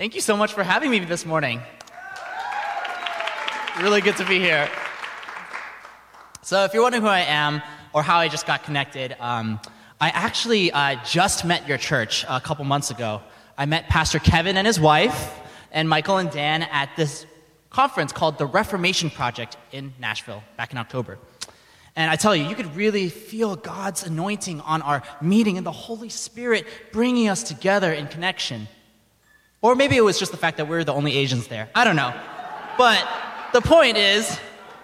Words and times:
Thank 0.00 0.14
you 0.14 0.22
so 0.22 0.34
much 0.34 0.54
for 0.54 0.62
having 0.62 0.90
me 0.90 1.00
this 1.00 1.26
morning. 1.26 1.60
Really 3.82 4.00
good 4.00 4.16
to 4.16 4.24
be 4.24 4.38
here. 4.38 4.66
So, 6.40 6.64
if 6.64 6.72
you're 6.72 6.82
wondering 6.82 7.02
who 7.02 7.08
I 7.10 7.20
am 7.20 7.60
or 7.92 8.02
how 8.02 8.16
I 8.16 8.28
just 8.28 8.46
got 8.46 8.62
connected, 8.62 9.14
um, 9.20 9.60
I 10.00 10.08
actually 10.08 10.72
uh, 10.72 10.96
just 11.04 11.44
met 11.44 11.68
your 11.68 11.76
church 11.76 12.24
a 12.30 12.40
couple 12.40 12.64
months 12.64 12.90
ago. 12.90 13.20
I 13.58 13.66
met 13.66 13.90
Pastor 13.90 14.18
Kevin 14.18 14.56
and 14.56 14.66
his 14.66 14.80
wife, 14.80 15.38
and 15.70 15.86
Michael 15.86 16.16
and 16.16 16.30
Dan 16.30 16.62
at 16.62 16.88
this 16.96 17.26
conference 17.68 18.10
called 18.10 18.38
the 18.38 18.46
Reformation 18.46 19.10
Project 19.10 19.58
in 19.70 19.92
Nashville 20.00 20.42
back 20.56 20.72
in 20.72 20.78
October. 20.78 21.18
And 21.94 22.10
I 22.10 22.16
tell 22.16 22.34
you, 22.34 22.46
you 22.46 22.54
could 22.54 22.74
really 22.74 23.10
feel 23.10 23.54
God's 23.54 24.06
anointing 24.06 24.62
on 24.62 24.80
our 24.80 25.02
meeting 25.20 25.58
and 25.58 25.66
the 25.66 25.72
Holy 25.72 26.08
Spirit 26.08 26.66
bringing 26.90 27.28
us 27.28 27.42
together 27.42 27.92
in 27.92 28.06
connection. 28.06 28.66
Or 29.62 29.74
maybe 29.74 29.96
it 29.96 30.00
was 30.00 30.18
just 30.18 30.32
the 30.32 30.38
fact 30.38 30.56
that 30.56 30.68
we 30.68 30.76
are 30.76 30.84
the 30.84 30.94
only 30.94 31.16
Asians 31.16 31.46
there. 31.48 31.68
I 31.74 31.84
don't 31.84 31.96
know. 31.96 32.18
But 32.78 33.06
the 33.52 33.60
point 33.60 33.98
is 33.98 34.38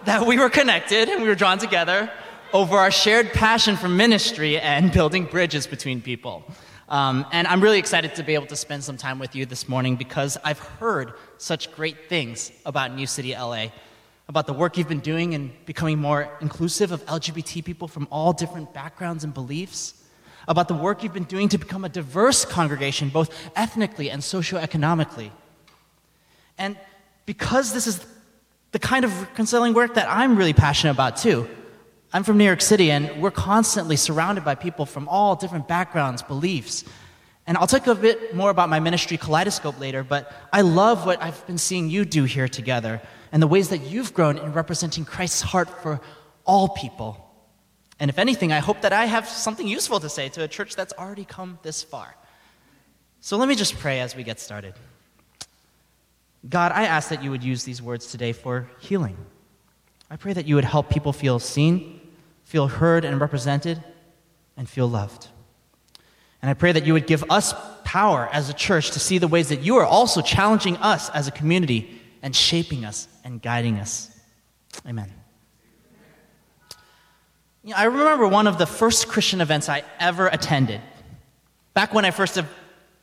that 0.05 0.27
we 0.27 0.39
were 0.39 0.51
connected 0.51 1.09
and 1.09 1.23
we 1.23 1.29
were 1.29 1.35
drawn 1.35 1.59
together 1.59 2.11
over 2.53 2.77
our 2.77 2.91
shared 2.91 3.33
passion 3.33 3.77
for 3.77 3.89
ministry 3.89 4.59
and 4.59 4.93
building 4.99 5.25
bridges 5.25 5.67
between 5.67 6.03
people. 6.03 6.45
Um, 6.91 7.27
and 7.33 7.49
I'm 7.49 7.63
really 7.63 7.79
excited 7.79 8.15
to 8.17 8.23
be 8.23 8.35
able 8.35 8.47
to 8.47 8.57
spend 8.57 8.85
some 8.85 8.99
time 8.99 9.19
with 9.19 9.35
you 9.35 9.47
this 9.47 9.67
morning 9.69 9.97
because 9.97 10.37
I've 10.45 10.59
heard 10.59 11.15
such 11.39 11.73
great 11.73 12.09
things 12.09 12.53
about 12.65 12.95
New 12.95 13.07
City 13.07 13.33
LA, 13.33 13.69
about 14.29 14.47
the 14.47 14.53
work 14.53 14.77
you've 14.77 14.89
been 14.89 15.01
doing 15.01 15.33
in 15.33 15.53
becoming 15.65 15.99
more 15.99 16.31
inclusive 16.41 16.93
of 16.93 17.05
LGBT 17.07 17.65
people 17.65 17.89
from 17.89 18.07
all 18.11 18.33
different 18.33 18.75
backgrounds 18.75 19.25
and 19.25 19.33
beliefs 19.33 19.95
about 20.49 20.69
the 20.69 20.75
work 20.75 21.03
you've 21.03 21.13
been 21.13 21.25
doing 21.25 21.49
to 21.51 21.59
become 21.59 21.85
a 21.85 21.89
diverse 21.89 22.45
congregation, 22.45 23.09
both 23.09 23.31
ethnically 23.57 24.11
and 24.11 24.23
socioeconomically. 24.23 25.31
And 26.59 26.77
because 27.27 27.73
this 27.73 27.87
is 27.87 28.05
the 28.73 28.79
kind 28.79 29.05
of 29.05 29.23
reconciling 29.23 29.75
work 29.75 29.95
that 29.95 30.09
I'm 30.09 30.37
really 30.37 30.53
passionate 30.53 30.93
about 30.93 31.17
too, 31.17 31.49
I'm 32.13 32.23
from 32.23 32.39
New 32.39 32.45
York 32.45 32.61
City, 32.61 32.91
and 32.91 33.21
we're 33.21 33.31
constantly 33.33 33.97
surrounded 33.97 34.45
by 34.45 34.55
people 34.55 34.87
from 34.87 35.09
all 35.09 35.35
different 35.35 35.69
backgrounds, 35.69 36.23
beliefs. 36.23 36.85
And 37.47 37.57
I'll 37.59 37.67
talk 37.67 37.87
a 37.87 37.95
bit 37.95 38.35
more 38.35 38.51
about 38.51 38.69
my 38.69 38.81
ministry, 38.81 39.17
Kaleidoscope, 39.17 39.79
later, 39.79 40.03
but 40.03 40.33
I 40.53 40.63
love 40.63 41.05
what 41.05 41.21
I've 41.23 41.47
been 41.47 41.59
seeing 41.59 41.91
you 41.91 42.05
do 42.05 42.25
here 42.25 42.49
together 42.49 43.03
and 43.33 43.43
the 43.43 43.47
ways 43.47 43.69
that 43.69 43.79
you've 43.79 44.15
grown 44.15 44.39
in 44.39 44.53
representing 44.53 45.05
Christ's 45.05 45.43
heart 45.43 45.69
for 45.83 46.01
all 46.45 46.69
people. 46.71 47.26
And 47.99 48.11
if 48.11 48.19
anything, 48.19 48.53
I 48.53 48.59
hope 48.59 48.83
that 48.83 48.93
I 48.93 49.07
have 49.07 49.29
something 49.29 49.67
useful 49.67 50.01
to 50.01 50.09
say 50.09 50.29
to 50.31 50.43
a 50.43 50.49
church 50.49 50.77
that's 50.77 50.93
already 50.99 51.25
come 51.25 51.59
this 51.63 51.83
far. 51.83 52.15
So 53.21 53.37
let 53.37 53.49
me 53.49 53.55
just 53.55 53.79
pray 53.79 54.01
as 54.01 54.15
we 54.15 54.23
get 54.23 54.39
started. 54.39 54.75
God, 56.49 56.73
I 56.73 56.85
ask 56.85 57.09
that 57.09 57.25
you 57.25 57.31
would 57.31 57.43
use 57.43 57.65
these 57.65 57.83
words 57.83 58.07
today 58.11 58.33
for 58.33 58.69
healing. 58.79 59.17
I 60.11 60.17
pray 60.17 60.33
that 60.33 60.47
you 60.47 60.55
would 60.55 60.65
help 60.65 60.91
people 60.91 61.13
feel 61.13 61.39
seen, 61.39 62.01
feel 62.45 62.69
heard 62.69 63.05
and 63.05 63.21
represented, 63.21 63.83
and 64.57 64.69
feel 64.69 64.89
loved. 64.89 65.29
And 66.43 66.51
I 66.51 66.55
pray 66.55 66.73
that 66.73 66.87
you 66.87 66.93
would 66.93 67.07
give 67.07 67.25
us 67.31 67.55
power 67.85 68.29
as 68.33 68.49
a 68.49 68.53
church 68.53 68.93
to 68.93 69.01
see 69.01 69.19
the 69.19 69.27
ways 69.27 69.49
that 69.49 69.63
you 69.63 69.77
are 69.77 69.85
also 69.85 70.21
challenging 70.21 70.77
us 70.77 71.11
as 71.11 71.27
a 71.27 71.33
community 71.33 72.01
and 72.23 72.37
shaping 72.37 72.85
us 72.85 73.09
and 73.25 73.43
guiding 73.43 73.79
us. 73.79 74.11
Amen. 74.87 75.13
You 77.67 77.73
know, 77.73 77.79
I 77.79 77.85
remember 77.87 78.29
one 78.29 78.47
of 78.47 78.59
the 78.59 78.67
first 78.67 79.09
Christian 79.09 79.41
events 79.41 79.69
I 79.69 79.83
ever 79.99 80.29
attended. 80.29 80.81
Back 81.75 81.93
when 81.93 82.05
I 82.05 82.13
first 82.13 82.39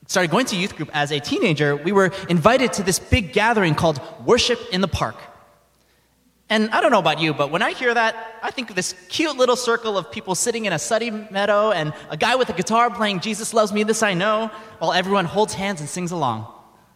started 0.08 0.31
going 0.31 0.45
to 0.45 0.55
youth 0.55 0.78
group 0.78 0.89
as 0.94 1.11
a 1.11 1.20
teenager, 1.20 1.75
we 1.75 1.92
were 1.92 2.14
invited 2.30 2.72
to 2.73 2.83
this 2.83 2.97
big 2.97 3.33
gathering 3.33 3.75
called 3.75 4.00
Worship 4.25 4.58
in 4.72 4.80
the 4.80 4.88
Park. 4.88 5.17
And 6.50 6.70
I 6.70 6.80
don't 6.80 6.92
know 6.92 7.00
about 7.00 7.20
you, 7.20 7.33
but 7.33 7.52
when 7.52 7.61
I 7.61 7.73
hear 7.73 7.94
that, 7.94 8.39
I 8.42 8.52
think 8.52 8.70
of 8.70 8.78
this 8.78 8.95
cute 9.09 9.36
little 9.36 9.58
circle 9.58 9.98
of 9.98 10.10
people 10.10 10.33
sitting 10.33 10.64
in 10.64 10.71
a 10.71 10.80
sunny 10.80 11.11
meadow 11.11 11.71
and 11.71 11.92
a 12.09 12.15
guy 12.15 12.36
with 12.36 12.48
a 12.48 12.54
guitar 12.54 12.89
playing 12.89 13.20
Jesus 13.20 13.54
Loves 13.54 13.73
Me, 13.73 13.83
This 13.83 14.02
I 14.02 14.14
Know, 14.14 14.49
while 14.80 14.93
everyone 14.93 15.26
holds 15.26 15.54
hands 15.54 15.82
and 15.82 15.89
sings 15.89 16.14
along. 16.14 16.48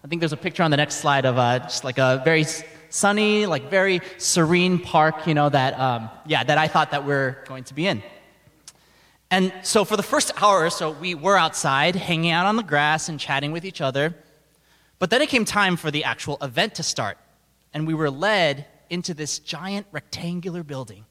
I 0.05 0.07
think 0.07 0.21
there's 0.21 0.31
a 0.31 0.37
picture 0.37 0.63
on 0.63 0.71
the 0.71 0.77
next 0.77 1.01
slide 1.01 1.25
of 1.25 1.37
uh, 1.37 1.59
just 1.59 1.83
like 1.83 1.97
a 1.97 2.21
very 2.23 2.45
sunny, 2.97 3.45
like 3.45 3.69
very 3.69 4.01
serene 4.17 4.79
park, 4.79 5.27
you 5.27 5.33
know, 5.33 5.49
that, 5.49 5.79
um, 5.79 6.09
yeah, 6.25 6.43
that 6.43 6.57
I 6.57 6.67
thought 6.67 6.91
that 6.91 7.05
we're 7.05 7.37
going 7.45 7.63
to 7.65 7.73
be 7.73 7.87
in. 7.87 8.01
And 9.29 9.53
so 9.61 9.85
for 9.85 9.97
the 9.97 10.03
first 10.03 10.31
hour 10.41 10.65
or 10.65 10.69
so, 10.69 10.91
we 10.91 11.13
were 11.13 11.37
outside 11.37 11.95
hanging 11.95 12.31
out 12.31 12.45
on 12.45 12.55
the 12.55 12.63
grass 12.63 13.09
and 13.09 13.19
chatting 13.19 13.51
with 13.51 13.65
each 13.65 13.81
other. 13.81 14.15
But 14.99 15.09
then 15.09 15.21
it 15.21 15.29
came 15.29 15.45
time 15.45 15.75
for 15.75 15.91
the 15.91 16.03
actual 16.03 16.37
event 16.41 16.75
to 16.75 16.83
start. 16.83 17.17
And 17.73 17.85
we 17.85 17.93
were 17.93 18.09
led 18.09 18.65
into 18.89 19.13
this 19.13 19.39
giant 19.39 19.85
rectangular 19.91 20.63
building. 20.63 21.05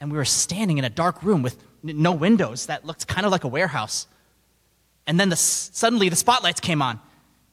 And 0.00 0.10
we 0.10 0.18
were 0.18 0.24
standing 0.24 0.78
in 0.78 0.84
a 0.84 0.90
dark 0.90 1.22
room 1.22 1.42
with 1.42 1.56
no 1.82 2.12
windows 2.12 2.66
that 2.66 2.84
looked 2.84 3.06
kind 3.06 3.24
of 3.24 3.32
like 3.32 3.44
a 3.44 3.48
warehouse. 3.48 4.08
And 5.06 5.18
then 5.18 5.28
the, 5.28 5.36
suddenly 5.36 6.08
the 6.08 6.16
spotlights 6.16 6.60
came 6.60 6.82
on 6.82 7.00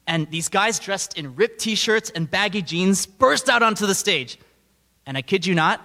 and 0.07 0.29
these 0.29 0.49
guys 0.49 0.79
dressed 0.79 1.17
in 1.17 1.35
ripped 1.35 1.59
t 1.59 1.75
shirts 1.75 2.09
and 2.09 2.29
baggy 2.29 2.61
jeans 2.61 3.05
burst 3.05 3.49
out 3.49 3.63
onto 3.63 3.85
the 3.85 3.95
stage. 3.95 4.37
And 5.05 5.17
I 5.17 5.21
kid 5.21 5.45
you 5.45 5.55
not, 5.55 5.81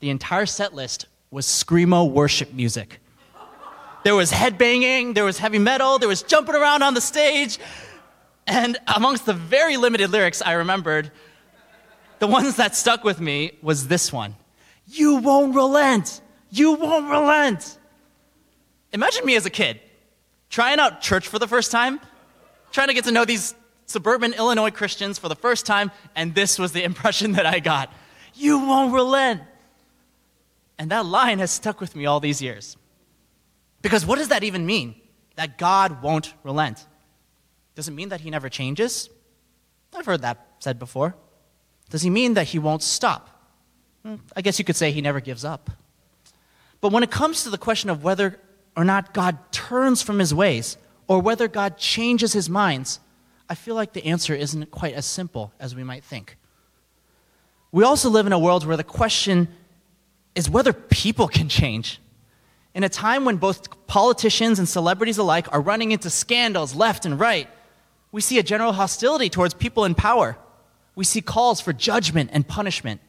the 0.00 0.10
entire 0.10 0.46
set 0.46 0.74
list 0.74 1.06
was 1.30 1.46
Screamo 1.46 2.10
worship 2.10 2.52
music. 2.52 3.00
There 4.04 4.14
was 4.14 4.30
headbanging, 4.30 5.14
there 5.14 5.24
was 5.24 5.38
heavy 5.38 5.58
metal, 5.58 5.98
there 5.98 6.08
was 6.08 6.22
jumping 6.22 6.54
around 6.54 6.82
on 6.82 6.94
the 6.94 7.00
stage. 7.00 7.58
And 8.46 8.78
amongst 8.86 9.26
the 9.26 9.32
very 9.32 9.76
limited 9.76 10.10
lyrics 10.10 10.40
I 10.40 10.52
remembered, 10.52 11.10
the 12.20 12.28
ones 12.28 12.56
that 12.56 12.76
stuck 12.76 13.02
with 13.02 13.20
me 13.20 13.58
was 13.62 13.88
this 13.88 14.12
one 14.12 14.36
You 14.86 15.16
won't 15.16 15.54
relent. 15.54 16.20
You 16.50 16.72
won't 16.74 17.10
relent. 17.10 17.78
Imagine 18.92 19.26
me 19.26 19.36
as 19.36 19.46
a 19.46 19.50
kid 19.50 19.80
trying 20.48 20.78
out 20.78 21.00
church 21.00 21.26
for 21.26 21.38
the 21.38 21.48
first 21.48 21.70
time 21.72 22.00
trying 22.76 22.88
to 22.88 22.94
get 22.94 23.04
to 23.04 23.10
know 23.10 23.24
these 23.24 23.54
suburban 23.86 24.34
Illinois 24.34 24.70
Christians 24.70 25.18
for 25.18 25.30
the 25.30 25.34
first 25.34 25.64
time, 25.64 25.90
and 26.14 26.34
this 26.34 26.58
was 26.58 26.72
the 26.72 26.84
impression 26.84 27.32
that 27.32 27.46
I 27.46 27.58
got 27.58 27.90
You 28.34 28.58
won't 28.58 28.92
relent. 28.92 29.40
And 30.78 30.90
that 30.90 31.06
line 31.06 31.38
has 31.38 31.50
stuck 31.50 31.80
with 31.80 31.96
me 31.96 32.04
all 32.04 32.20
these 32.20 32.42
years. 32.42 32.76
Because 33.80 34.04
what 34.04 34.18
does 34.18 34.28
that 34.28 34.44
even 34.44 34.66
mean? 34.66 34.94
That 35.36 35.56
God 35.56 36.02
won't 36.02 36.34
relent. 36.42 36.86
Does 37.76 37.88
it 37.88 37.92
mean 37.92 38.10
that 38.10 38.20
He 38.20 38.28
never 38.28 38.50
changes? 38.50 39.08
I've 39.94 40.04
heard 40.04 40.20
that 40.20 40.46
said 40.58 40.78
before. 40.78 41.16
Does 41.88 42.02
He 42.02 42.10
mean 42.10 42.34
that 42.34 42.48
He 42.48 42.58
won't 42.58 42.82
stop? 42.82 43.30
Hmm, 44.04 44.16
I 44.36 44.42
guess 44.42 44.58
you 44.58 44.66
could 44.66 44.76
say 44.76 44.92
He 44.92 45.00
never 45.00 45.20
gives 45.20 45.46
up. 45.46 45.70
But 46.82 46.92
when 46.92 47.02
it 47.02 47.10
comes 47.10 47.44
to 47.44 47.48
the 47.50 47.56
question 47.56 47.88
of 47.88 48.04
whether 48.04 48.38
or 48.76 48.84
not 48.84 49.14
God 49.14 49.38
turns 49.50 50.02
from 50.02 50.18
His 50.18 50.34
ways, 50.34 50.76
or 51.08 51.20
whether 51.20 51.48
God 51.48 51.78
changes 51.78 52.32
his 52.32 52.50
minds, 52.50 53.00
I 53.48 53.54
feel 53.54 53.74
like 53.74 53.92
the 53.92 54.04
answer 54.06 54.34
isn't 54.34 54.70
quite 54.70 54.94
as 54.94 55.06
simple 55.06 55.52
as 55.60 55.74
we 55.74 55.84
might 55.84 56.04
think. 56.04 56.36
We 57.70 57.84
also 57.84 58.10
live 58.10 58.26
in 58.26 58.32
a 58.32 58.38
world 58.38 58.66
where 58.66 58.76
the 58.76 58.84
question 58.84 59.48
is 60.34 60.50
whether 60.50 60.72
people 60.72 61.28
can 61.28 61.48
change. 61.48 62.00
In 62.74 62.84
a 62.84 62.88
time 62.88 63.24
when 63.24 63.36
both 63.36 63.86
politicians 63.86 64.58
and 64.58 64.68
celebrities 64.68 65.18
alike 65.18 65.52
are 65.52 65.60
running 65.60 65.92
into 65.92 66.10
scandals 66.10 66.74
left 66.74 67.06
and 67.06 67.18
right, 67.18 67.48
we 68.12 68.20
see 68.20 68.38
a 68.38 68.42
general 68.42 68.72
hostility 68.72 69.28
towards 69.28 69.54
people 69.54 69.84
in 69.84 69.94
power. 69.94 70.36
We 70.94 71.04
see 71.04 71.20
calls 71.20 71.60
for 71.60 71.72
judgment 71.72 72.30
and 72.32 72.46
punishment. 72.46 73.00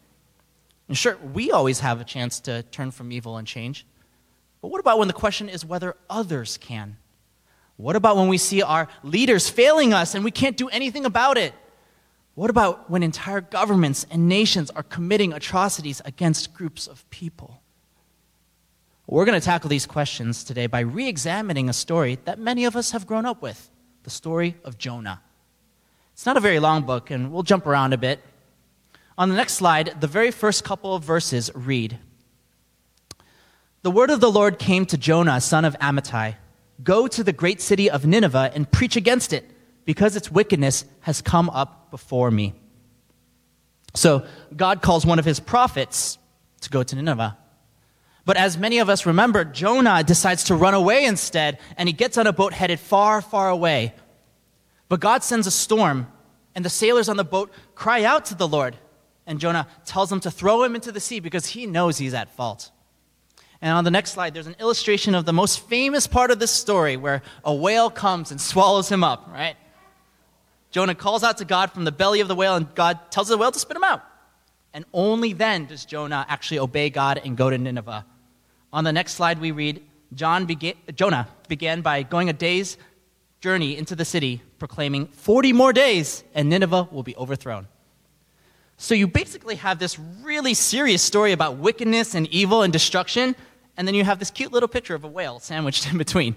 And 0.87 0.97
sure, 0.97 1.17
we 1.33 1.51
always 1.51 1.81
have 1.81 1.99
a 1.99 2.03
chance 2.03 2.39
to 2.41 2.63
turn 2.63 2.91
from 2.91 3.11
evil 3.11 3.37
and 3.37 3.47
change. 3.47 3.85
But 4.61 4.69
what 4.69 4.79
about 4.79 4.99
when 4.99 5.07
the 5.07 5.13
question 5.13 5.49
is 5.49 5.65
whether 5.65 5.95
others 6.09 6.57
can? 6.57 6.97
What 7.77 7.95
about 7.95 8.17
when 8.17 8.27
we 8.27 8.39
see 8.39 8.63
our 8.63 8.87
leaders 9.03 9.49
failing 9.49 9.93
us 9.93 10.15
and 10.15 10.23
we 10.23 10.31
can't 10.31 10.57
do 10.57 10.67
anything 10.69 11.05
about 11.05 11.37
it? 11.37 11.53
What 12.33 12.49
about 12.49 12.89
when 12.89 13.03
entire 13.03 13.41
governments 13.41 14.05
and 14.09 14.27
nations 14.27 14.69
are 14.71 14.83
committing 14.83 15.31
atrocities 15.31 16.01
against 16.03 16.53
groups 16.53 16.87
of 16.87 17.07
people? 17.11 17.61
We're 19.05 19.25
going 19.25 19.39
to 19.39 19.45
tackle 19.45 19.69
these 19.69 19.85
questions 19.85 20.43
today 20.43 20.67
by 20.67 20.81
re 20.81 21.07
examining 21.07 21.69
a 21.69 21.73
story 21.73 22.19
that 22.25 22.39
many 22.39 22.65
of 22.65 22.75
us 22.75 22.91
have 22.91 23.07
grown 23.07 23.25
up 23.25 23.41
with 23.41 23.69
the 24.03 24.09
story 24.09 24.55
of 24.65 24.77
Jonah. 24.77 25.21
It's 26.13 26.25
not 26.25 26.35
a 26.35 26.41
very 26.41 26.59
long 26.59 26.81
book, 26.83 27.09
and 27.11 27.31
we'll 27.31 27.43
jump 27.43 27.67
around 27.67 27.93
a 27.93 27.97
bit. 27.97 28.19
On 29.17 29.29
the 29.29 29.35
next 29.35 29.53
slide, 29.53 30.01
the 30.01 30.07
very 30.07 30.31
first 30.31 30.63
couple 30.63 30.93
of 30.93 31.03
verses 31.03 31.49
read 31.53 31.99
The 33.83 33.91
word 33.91 34.09
of 34.09 34.19
the 34.19 34.31
Lord 34.31 34.59
came 34.59 34.85
to 34.87 34.97
Jonah, 34.97 35.39
son 35.39 35.63
of 35.63 35.77
Amittai 35.79 36.35
Go 36.83 37.07
to 37.07 37.23
the 37.23 37.33
great 37.33 37.61
city 37.61 37.89
of 37.89 38.05
Nineveh 38.05 38.51
and 38.53 38.71
preach 38.71 38.95
against 38.95 39.33
it, 39.33 39.49
because 39.85 40.15
its 40.15 40.31
wickedness 40.31 40.85
has 41.01 41.21
come 41.21 41.49
up 41.49 41.89
before 41.91 42.29
me. 42.29 42.53
So, 43.95 44.25
God 44.55 44.81
calls 44.81 45.05
one 45.05 45.17
of 45.17 45.25
his 45.25 45.39
prophets 45.39 46.17
to 46.61 46.69
go 46.69 46.83
to 46.83 46.95
Nineveh. 46.95 47.37
But 48.25 48.35
as 48.35 48.57
many 48.57 48.79
of 48.79 48.89
us 48.89 49.05
remember, 49.05 49.45
Jonah 49.45 50.03
decides 50.03 50.43
to 50.45 50.55
run 50.55 50.73
away 50.73 51.05
instead, 51.05 51.59
and 51.77 51.87
he 51.87 51.93
gets 51.93 52.17
on 52.17 52.27
a 52.27 52.33
boat 52.33 52.51
headed 52.51 52.79
far, 52.79 53.21
far 53.21 53.49
away. 53.49 53.95
But 54.89 54.99
God 54.99 55.23
sends 55.23 55.47
a 55.47 55.51
storm, 55.51 56.07
and 56.53 56.65
the 56.65 56.69
sailors 56.69 57.07
on 57.07 57.17
the 57.17 57.23
boat 57.23 57.51
cry 57.73 58.03
out 58.03 58.25
to 58.25 58.35
the 58.35 58.47
Lord. 58.47 58.75
And 59.25 59.39
Jonah 59.39 59.67
tells 59.85 60.09
them 60.09 60.19
to 60.19 60.31
throw 60.31 60.63
him 60.63 60.75
into 60.75 60.91
the 60.91 60.99
sea 60.99 61.21
because 61.21 61.47
he 61.47 61.65
knows 61.65 61.97
he's 61.97 62.13
at 62.13 62.35
fault. 62.35 62.71
And 63.61 63.71
on 63.71 63.83
the 63.83 63.91
next 63.91 64.11
slide, 64.11 64.33
there's 64.33 64.47
an 64.47 64.55
illustration 64.59 65.15
of 65.15 65.25
the 65.25 65.33
most 65.33 65.67
famous 65.67 66.05
part 66.05 66.29
of 66.29 66.39
this 66.39 66.51
story 66.51 66.95
where 66.95 67.23
a 67.43 67.53
whale 67.53 67.89
comes 67.89 68.31
and 68.31 68.39
swallows 68.39 68.89
him 68.89 69.03
up, 69.03 69.27
right? 69.31 69.55
Jonah 70.69 70.95
calls 70.95 71.23
out 71.23 71.37
to 71.39 71.45
God 71.45 71.71
from 71.71 71.85
the 71.85 71.91
belly 71.91 72.19
of 72.19 72.27
the 72.27 72.35
whale, 72.35 72.55
and 72.55 72.73
God 72.75 72.99
tells 73.09 73.29
the 73.29 73.37
whale 73.37 73.51
to 73.51 73.59
spit 73.59 73.75
him 73.75 73.83
out. 73.83 74.03
And 74.73 74.85
only 74.93 75.33
then 75.33 75.65
does 75.65 75.85
Jonah 75.85 76.25
actually 76.29 76.59
obey 76.59 76.89
God 76.89 77.19
and 77.23 77.35
go 77.35 77.49
to 77.49 77.57
Nineveh. 77.57 78.05
On 78.71 78.83
the 78.83 78.93
next 78.93 79.13
slide, 79.13 79.39
we 79.39 79.51
read 79.51 79.81
John 80.13 80.45
began, 80.45 80.75
Jonah 80.93 81.27
began 81.47 81.81
by 81.81 82.03
going 82.03 82.29
a 82.29 82.33
day's 82.33 82.77
journey 83.41 83.77
into 83.77 83.95
the 83.95 84.05
city, 84.05 84.41
proclaiming, 84.59 85.07
40 85.07 85.53
more 85.53 85.73
days, 85.73 86.23
and 86.35 86.49
Nineveh 86.49 86.89
will 86.91 87.03
be 87.03 87.15
overthrown. 87.15 87.67
So 88.77 88.93
you 88.93 89.07
basically 89.07 89.55
have 89.55 89.79
this 89.79 89.97
really 90.21 90.53
serious 90.53 91.01
story 91.01 91.31
about 91.31 91.57
wickedness 91.57 92.13
and 92.13 92.27
evil 92.27 92.61
and 92.61 92.71
destruction, 92.71 93.35
and 93.75 93.87
then 93.87 93.95
you 93.95 94.03
have 94.03 94.19
this 94.19 94.29
cute 94.29 94.51
little 94.51 94.69
picture 94.69 94.93
of 94.93 95.03
a 95.03 95.07
whale 95.07 95.39
sandwiched 95.39 95.87
in 95.91 95.97
between. 95.97 96.35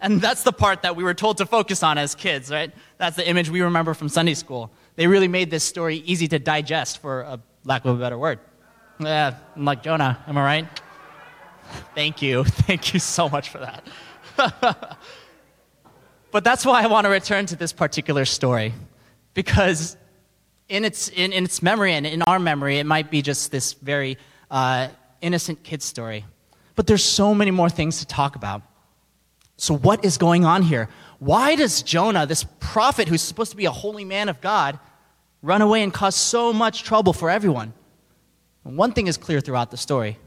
And 0.00 0.20
that's 0.20 0.42
the 0.42 0.52
part 0.52 0.82
that 0.82 0.96
we 0.96 1.04
were 1.04 1.14
told 1.14 1.38
to 1.38 1.46
focus 1.46 1.82
on 1.82 1.98
as 1.98 2.14
kids, 2.14 2.50
right? 2.50 2.72
That's 2.98 3.16
the 3.16 3.28
image 3.28 3.50
we 3.50 3.60
remember 3.60 3.94
from 3.94 4.08
Sunday 4.08 4.34
school. 4.34 4.70
They 4.96 5.06
really 5.06 5.28
made 5.28 5.50
this 5.50 5.64
story 5.64 5.96
easy 5.98 6.28
to 6.28 6.38
digest, 6.38 6.98
for 6.98 7.20
a 7.20 7.40
lack 7.64 7.84
of 7.84 7.96
a 7.96 8.00
better 8.00 8.18
word. 8.18 8.38
Yeah, 8.98 9.36
I'm 9.56 9.64
like 9.64 9.82
Jonah, 9.82 10.22
am 10.26 10.38
I 10.38 10.44
right? 10.44 10.80
Thank 11.94 12.22
you. 12.22 12.44
Thank 12.44 12.94
you 12.94 13.00
so 13.00 13.28
much 13.28 13.48
for 13.50 13.58
that. 13.58 14.98
but 16.30 16.44
that's 16.44 16.64
why 16.64 16.82
I 16.82 16.86
want 16.86 17.06
to 17.06 17.10
return 17.10 17.46
to 17.46 17.56
this 17.56 17.72
particular 17.72 18.24
story, 18.24 18.72
because 19.34 19.96
in 20.72 20.86
its, 20.86 21.10
in, 21.10 21.34
in 21.34 21.44
its 21.44 21.62
memory 21.62 21.92
and 21.92 22.06
in 22.06 22.22
our 22.22 22.38
memory, 22.38 22.78
it 22.78 22.86
might 22.86 23.10
be 23.10 23.20
just 23.20 23.52
this 23.52 23.74
very 23.74 24.16
uh, 24.50 24.88
innocent 25.20 25.62
kid 25.62 25.82
story. 25.82 26.24
But 26.76 26.86
there's 26.86 27.04
so 27.04 27.34
many 27.34 27.50
more 27.50 27.68
things 27.68 27.98
to 27.98 28.06
talk 28.06 28.36
about. 28.36 28.62
So, 29.58 29.76
what 29.76 30.02
is 30.02 30.16
going 30.16 30.46
on 30.46 30.62
here? 30.62 30.88
Why 31.18 31.56
does 31.56 31.82
Jonah, 31.82 32.24
this 32.24 32.46
prophet 32.58 33.06
who's 33.06 33.20
supposed 33.20 33.50
to 33.50 33.56
be 33.56 33.66
a 33.66 33.70
holy 33.70 34.04
man 34.04 34.30
of 34.30 34.40
God, 34.40 34.78
run 35.42 35.60
away 35.60 35.82
and 35.82 35.92
cause 35.92 36.16
so 36.16 36.54
much 36.54 36.84
trouble 36.84 37.12
for 37.12 37.28
everyone? 37.28 37.74
One 38.62 38.92
thing 38.92 39.08
is 39.08 39.18
clear 39.18 39.40
throughout 39.40 39.70
the 39.70 39.76
story 39.76 40.18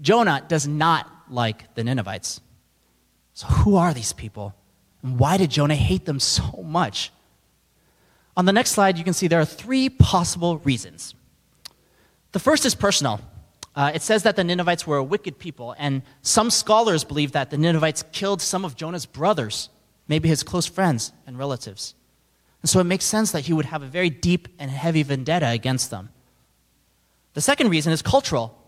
Jonah 0.00 0.44
does 0.48 0.66
not 0.66 1.10
like 1.30 1.74
the 1.76 1.84
Ninevites. 1.84 2.40
So, 3.34 3.46
who 3.46 3.76
are 3.76 3.94
these 3.94 4.12
people? 4.12 4.52
And 5.02 5.16
why 5.20 5.36
did 5.36 5.50
Jonah 5.50 5.76
hate 5.76 6.06
them 6.06 6.18
so 6.18 6.64
much? 6.64 7.12
On 8.36 8.44
the 8.44 8.52
next 8.52 8.72
slide, 8.72 8.98
you 8.98 9.04
can 9.04 9.14
see 9.14 9.28
there 9.28 9.40
are 9.40 9.46
three 9.46 9.88
possible 9.88 10.58
reasons. 10.58 11.14
The 12.32 12.38
first 12.38 12.66
is 12.66 12.74
personal. 12.74 13.20
Uh, 13.74 13.92
it 13.94 14.02
says 14.02 14.22
that 14.24 14.36
the 14.36 14.44
Ninevites 14.44 14.86
were 14.86 14.96
a 14.96 15.04
wicked 15.04 15.38
people, 15.38 15.74
and 15.78 16.02
some 16.22 16.50
scholars 16.50 17.04
believe 17.04 17.32
that 17.32 17.50
the 17.50 17.58
Ninevites 17.58 18.04
killed 18.12 18.42
some 18.42 18.64
of 18.64 18.76
Jonah's 18.76 19.06
brothers, 19.06 19.70
maybe 20.08 20.28
his 20.28 20.42
close 20.42 20.66
friends 20.66 21.12
and 21.26 21.38
relatives. 21.38 21.94
And 22.62 22.70
so 22.70 22.80
it 22.80 22.84
makes 22.84 23.04
sense 23.04 23.32
that 23.32 23.46
he 23.46 23.52
would 23.52 23.66
have 23.66 23.82
a 23.82 23.86
very 23.86 24.10
deep 24.10 24.48
and 24.58 24.70
heavy 24.70 25.02
vendetta 25.02 25.48
against 25.48 25.90
them. 25.90 26.10
The 27.34 27.40
second 27.40 27.68
reason 27.68 27.92
is 27.92 28.02
cultural. 28.02 28.58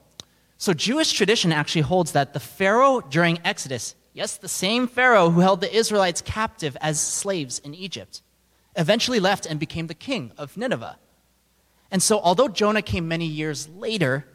So 0.59 0.75
Jewish 0.75 1.13
tradition 1.13 1.53
actually 1.53 1.83
holds 1.83 2.13
that 2.13 2.33
the 2.33 2.41
Pharaoh 2.41 3.01
during 3.01 3.39
Exodus, 3.45 3.95
yes, 4.13 4.37
the 4.37 4.49
same 4.49 4.89
Pharaoh 4.89 5.31
who 5.31 5.41
held 5.41 5.61
the 5.61 5.75
Israelites 5.75 6.21
captive 6.21 6.77
as 6.81 7.01
slaves 7.01 7.59
in 7.61 7.75
Egypt, 7.75 8.23
eventually 8.79 9.21
left 9.21 9.45
and 9.45 9.61
became 9.61 9.89
the 9.89 9.95
king 9.95 10.33
of 10.39 10.57
Nineveh. 10.57 10.99
And 11.91 12.03
so, 12.03 12.21
although 12.21 12.49
Jonah 12.49 12.83
came 12.83 13.09
many 13.09 13.27
years 13.27 13.69
later, 13.69 14.27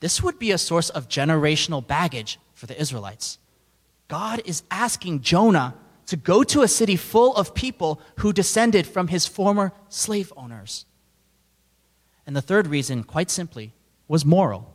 this 0.00 0.22
would 0.22 0.38
be 0.38 0.52
a 0.52 0.58
source 0.58 0.88
of 0.88 1.08
generational 1.08 1.86
baggage 1.86 2.38
for 2.54 2.66
the 2.66 2.80
Israelites. 2.80 3.38
God 4.06 4.40
is 4.44 4.62
asking 4.70 5.20
Jonah 5.20 5.74
to 6.06 6.16
go 6.16 6.42
to 6.42 6.62
a 6.62 6.68
city 6.68 6.96
full 6.96 7.34
of 7.36 7.54
people 7.54 8.00
who 8.16 8.32
descended 8.32 8.86
from 8.86 9.08
his 9.08 9.26
former 9.26 9.72
slave 9.88 10.32
owners. 10.36 10.86
And 12.26 12.34
the 12.34 12.42
third 12.42 12.66
reason, 12.66 13.04
quite 13.04 13.30
simply, 13.30 13.74
was 14.06 14.24
moral. 14.24 14.74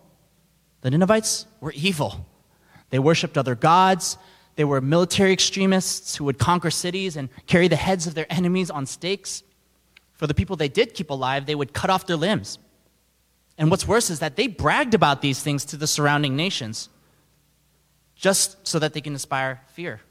The 0.81 0.91
Ninevites 0.91 1.47
were 1.59 1.71
evil. 1.71 2.27
They 2.89 2.99
worshiped 2.99 3.37
other 3.37 3.55
gods. 3.55 4.17
They 4.55 4.63
were 4.63 4.81
military 4.81 5.33
extremists 5.33 6.15
who 6.15 6.25
would 6.25 6.37
conquer 6.37 6.69
cities 6.69 7.15
and 7.15 7.29
carry 7.47 7.67
the 7.67 7.75
heads 7.75 8.05
of 8.07 8.13
their 8.13 8.31
enemies 8.31 8.69
on 8.69 8.85
stakes. 8.85 9.43
For 10.13 10.27
the 10.27 10.33
people 10.33 10.55
they 10.55 10.69
did 10.69 10.93
keep 10.93 11.09
alive, 11.09 11.45
they 11.45 11.55
would 11.55 11.73
cut 11.73 11.89
off 11.89 12.05
their 12.05 12.15
limbs. 12.15 12.59
And 13.57 13.69
what's 13.69 13.87
worse 13.87 14.09
is 14.09 14.19
that 14.19 14.35
they 14.35 14.47
bragged 14.47 14.93
about 14.93 15.21
these 15.21 15.41
things 15.41 15.65
to 15.65 15.77
the 15.77 15.87
surrounding 15.87 16.35
nations 16.35 16.89
just 18.15 18.65
so 18.67 18.79
that 18.79 18.93
they 18.93 19.01
can 19.01 19.13
inspire 19.13 19.61
fear. 19.73 20.01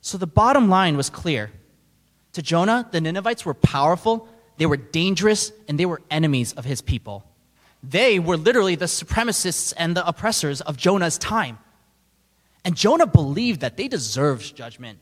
So 0.00 0.18
the 0.18 0.26
bottom 0.26 0.68
line 0.68 0.96
was 0.96 1.10
clear. 1.10 1.50
To 2.34 2.42
Jonah, 2.42 2.86
the 2.90 3.00
Ninevites 3.00 3.46
were 3.46 3.54
powerful, 3.54 4.28
they 4.58 4.66
were 4.66 4.76
dangerous, 4.76 5.52
and 5.66 5.80
they 5.80 5.86
were 5.86 6.02
enemies 6.10 6.52
of 6.52 6.64
his 6.64 6.82
people. 6.82 7.24
They 7.82 8.18
were 8.18 8.36
literally 8.36 8.74
the 8.74 8.86
supremacists 8.86 9.72
and 9.76 9.96
the 9.96 10.06
oppressors 10.06 10.60
of 10.60 10.76
Jonah's 10.76 11.18
time. 11.18 11.58
And 12.66 12.76
Jonah 12.76 13.06
believed 13.06 13.60
that 13.60 13.76
they 13.76 13.86
deserved 13.86 14.56
judgment. 14.56 14.98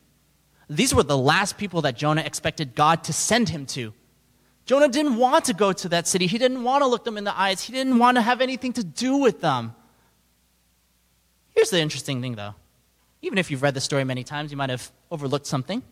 These 0.69 0.95
were 0.95 1.03
the 1.03 1.17
last 1.17 1.57
people 1.57 1.81
that 1.81 1.97
Jonah 1.97 2.21
expected 2.21 2.75
God 2.75 3.03
to 3.05 3.13
send 3.15 3.49
him 3.49 3.65
to. 3.69 3.95
Jonah 4.67 4.89
didn't 4.89 5.17
want 5.17 5.47
to 5.47 5.55
go 5.55 5.73
to 5.73 5.89
that 5.89 6.07
city. 6.07 6.27
He 6.27 6.37
didn't 6.37 6.63
want 6.63 6.83
to 6.83 6.87
look 6.87 7.05
them 7.05 7.17
in 7.17 7.25
the 7.25 7.35
eyes. 7.37 7.63
He 7.63 7.73
didn't 7.73 7.99
want 7.99 8.19
to 8.19 8.21
have 8.21 8.43
anything 8.43 8.75
to 8.75 8.85
do 8.85 9.17
with 9.17 9.41
them. 9.41 9.75
Here's 11.53 11.71
the 11.71 11.81
interesting 11.81 12.21
thing, 12.21 12.35
though. 12.35 12.55
Even 13.23 13.39
if 13.39 13.51
you've 13.51 13.63
read 13.63 13.73
the 13.73 13.81
story 13.81 14.05
many 14.05 14.25
times, 14.25 14.51
you 14.51 14.59
might 14.59 14.69
have 14.69 14.93
overlooked 15.11 15.47
something. 15.47 15.83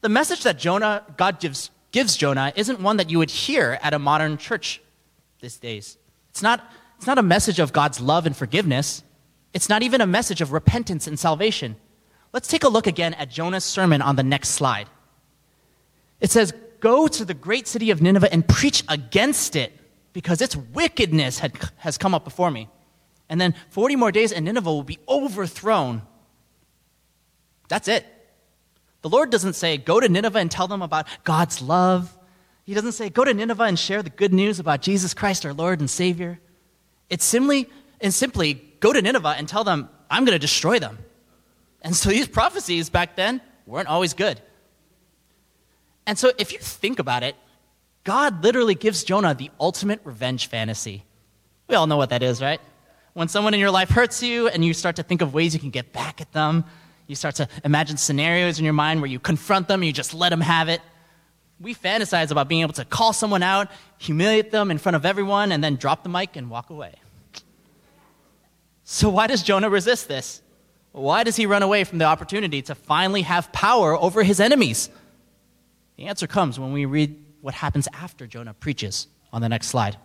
The 0.00 0.08
message 0.08 0.42
that 0.44 0.58
Jonah, 0.58 1.04
God 1.18 1.38
gives, 1.38 1.70
gives 1.90 2.16
Jonah 2.16 2.50
isn't 2.56 2.80
one 2.80 2.96
that 2.96 3.10
you 3.10 3.18
would 3.18 3.30
hear 3.30 3.78
at 3.82 3.92
a 3.92 3.98
modern 3.98 4.38
church 4.38 4.80
these 5.42 5.58
days. 5.58 5.98
It's 6.30 6.42
not, 6.42 6.64
it's 6.96 7.06
not 7.06 7.18
a 7.18 7.22
message 7.22 7.58
of 7.58 7.74
God's 7.74 8.00
love 8.00 8.24
and 8.24 8.34
forgiveness. 8.34 9.02
It's 9.52 9.68
not 9.68 9.82
even 9.82 10.00
a 10.00 10.06
message 10.06 10.40
of 10.40 10.52
repentance 10.52 11.06
and 11.06 11.18
salvation. 11.18 11.76
Let's 12.32 12.48
take 12.48 12.64
a 12.64 12.68
look 12.68 12.86
again 12.86 13.14
at 13.14 13.30
Jonah's 13.30 13.64
sermon 13.64 14.00
on 14.00 14.16
the 14.16 14.22
next 14.22 14.50
slide. 14.50 14.88
It 16.20 16.30
says, 16.30 16.52
Go 16.80 17.06
to 17.06 17.24
the 17.24 17.34
great 17.34 17.68
city 17.68 17.90
of 17.90 18.02
Nineveh 18.02 18.32
and 18.32 18.46
preach 18.46 18.82
against 18.88 19.54
it 19.54 19.72
because 20.12 20.40
its 20.40 20.56
wickedness 20.56 21.38
had, 21.38 21.52
has 21.76 21.96
come 21.96 22.14
up 22.14 22.24
before 22.24 22.50
me. 22.50 22.68
And 23.28 23.40
then 23.40 23.54
40 23.70 23.96
more 23.96 24.10
days 24.10 24.32
and 24.32 24.44
Nineveh 24.44 24.72
will 24.72 24.82
be 24.82 24.98
overthrown. 25.08 26.02
That's 27.68 27.86
it. 27.86 28.04
The 29.02 29.08
Lord 29.08 29.30
doesn't 29.30 29.54
say, 29.54 29.76
Go 29.76 30.00
to 30.00 30.08
Nineveh 30.08 30.38
and 30.38 30.50
tell 30.50 30.66
them 30.66 30.82
about 30.82 31.06
God's 31.24 31.62
love 31.62 32.16
he 32.64 32.74
doesn't 32.74 32.92
say, 32.92 33.10
go 33.10 33.24
to 33.24 33.34
Nineveh 33.34 33.64
and 33.64 33.78
share 33.78 34.02
the 34.02 34.10
good 34.10 34.32
news 34.32 34.60
about 34.60 34.82
Jesus 34.82 35.14
Christ, 35.14 35.44
our 35.44 35.52
Lord 35.52 35.80
and 35.80 35.90
Savior. 35.90 36.38
It's 37.10 37.24
simply, 37.24 37.68
and 38.02 38.12
simply 38.12 38.54
go 38.80 38.92
to 38.92 39.00
Nineveh 39.00 39.34
and 39.38 39.48
tell 39.48 39.64
them, 39.64 39.88
I'm 40.10 40.24
going 40.24 40.34
to 40.34 40.38
destroy 40.38 40.78
them. 40.78 40.98
And 41.80 41.96
so 41.96 42.10
these 42.10 42.28
prophecies 42.28 42.90
back 42.90 43.16
then 43.16 43.40
weren't 43.66 43.88
always 43.88 44.14
good. 44.14 44.40
And 46.06 46.18
so 46.18 46.32
if 46.38 46.52
you 46.52 46.58
think 46.58 46.98
about 46.98 47.22
it, 47.22 47.36
God 48.04 48.42
literally 48.42 48.74
gives 48.74 49.04
Jonah 49.04 49.34
the 49.34 49.50
ultimate 49.60 50.00
revenge 50.04 50.48
fantasy. 50.48 51.04
We 51.68 51.76
all 51.76 51.86
know 51.86 51.96
what 51.96 52.10
that 52.10 52.22
is, 52.22 52.42
right? 52.42 52.60
When 53.14 53.28
someone 53.28 53.54
in 53.54 53.60
your 53.60 53.70
life 53.70 53.88
hurts 53.88 54.22
you 54.22 54.48
and 54.48 54.64
you 54.64 54.74
start 54.74 54.96
to 54.96 55.02
think 55.02 55.22
of 55.22 55.32
ways 55.32 55.54
you 55.54 55.60
can 55.60 55.70
get 55.70 55.92
back 55.92 56.20
at 56.20 56.32
them, 56.32 56.64
you 57.06 57.14
start 57.14 57.36
to 57.36 57.48
imagine 57.64 57.96
scenarios 57.96 58.58
in 58.58 58.64
your 58.64 58.74
mind 58.74 59.00
where 59.00 59.10
you 59.10 59.20
confront 59.20 59.68
them, 59.68 59.82
you 59.82 59.92
just 59.92 60.12
let 60.14 60.30
them 60.30 60.40
have 60.40 60.68
it 60.68 60.80
we 61.62 61.74
fantasize 61.74 62.30
about 62.30 62.48
being 62.48 62.62
able 62.62 62.72
to 62.74 62.84
call 62.84 63.12
someone 63.12 63.42
out, 63.42 63.70
humiliate 63.98 64.50
them 64.50 64.70
in 64.70 64.78
front 64.78 64.96
of 64.96 65.06
everyone, 65.06 65.52
and 65.52 65.62
then 65.62 65.76
drop 65.76 66.02
the 66.02 66.08
mic 66.08 66.36
and 66.36 66.50
walk 66.50 66.70
away. 66.70 66.94
So, 68.84 69.08
why 69.08 69.26
does 69.26 69.42
Jonah 69.42 69.70
resist 69.70 70.08
this? 70.08 70.42
Why 70.92 71.24
does 71.24 71.36
he 71.36 71.46
run 71.46 71.62
away 71.62 71.84
from 71.84 71.98
the 71.98 72.04
opportunity 72.04 72.62
to 72.62 72.74
finally 72.74 73.22
have 73.22 73.52
power 73.52 73.96
over 73.96 74.22
his 74.22 74.40
enemies? 74.40 74.90
The 75.96 76.04
answer 76.04 76.26
comes 76.26 76.58
when 76.58 76.72
we 76.72 76.84
read 76.84 77.22
what 77.40 77.54
happens 77.54 77.88
after 77.92 78.26
Jonah 78.26 78.54
preaches 78.54 79.06
on 79.32 79.40
the 79.40 79.48
next 79.48 79.68
slide. 79.68 79.96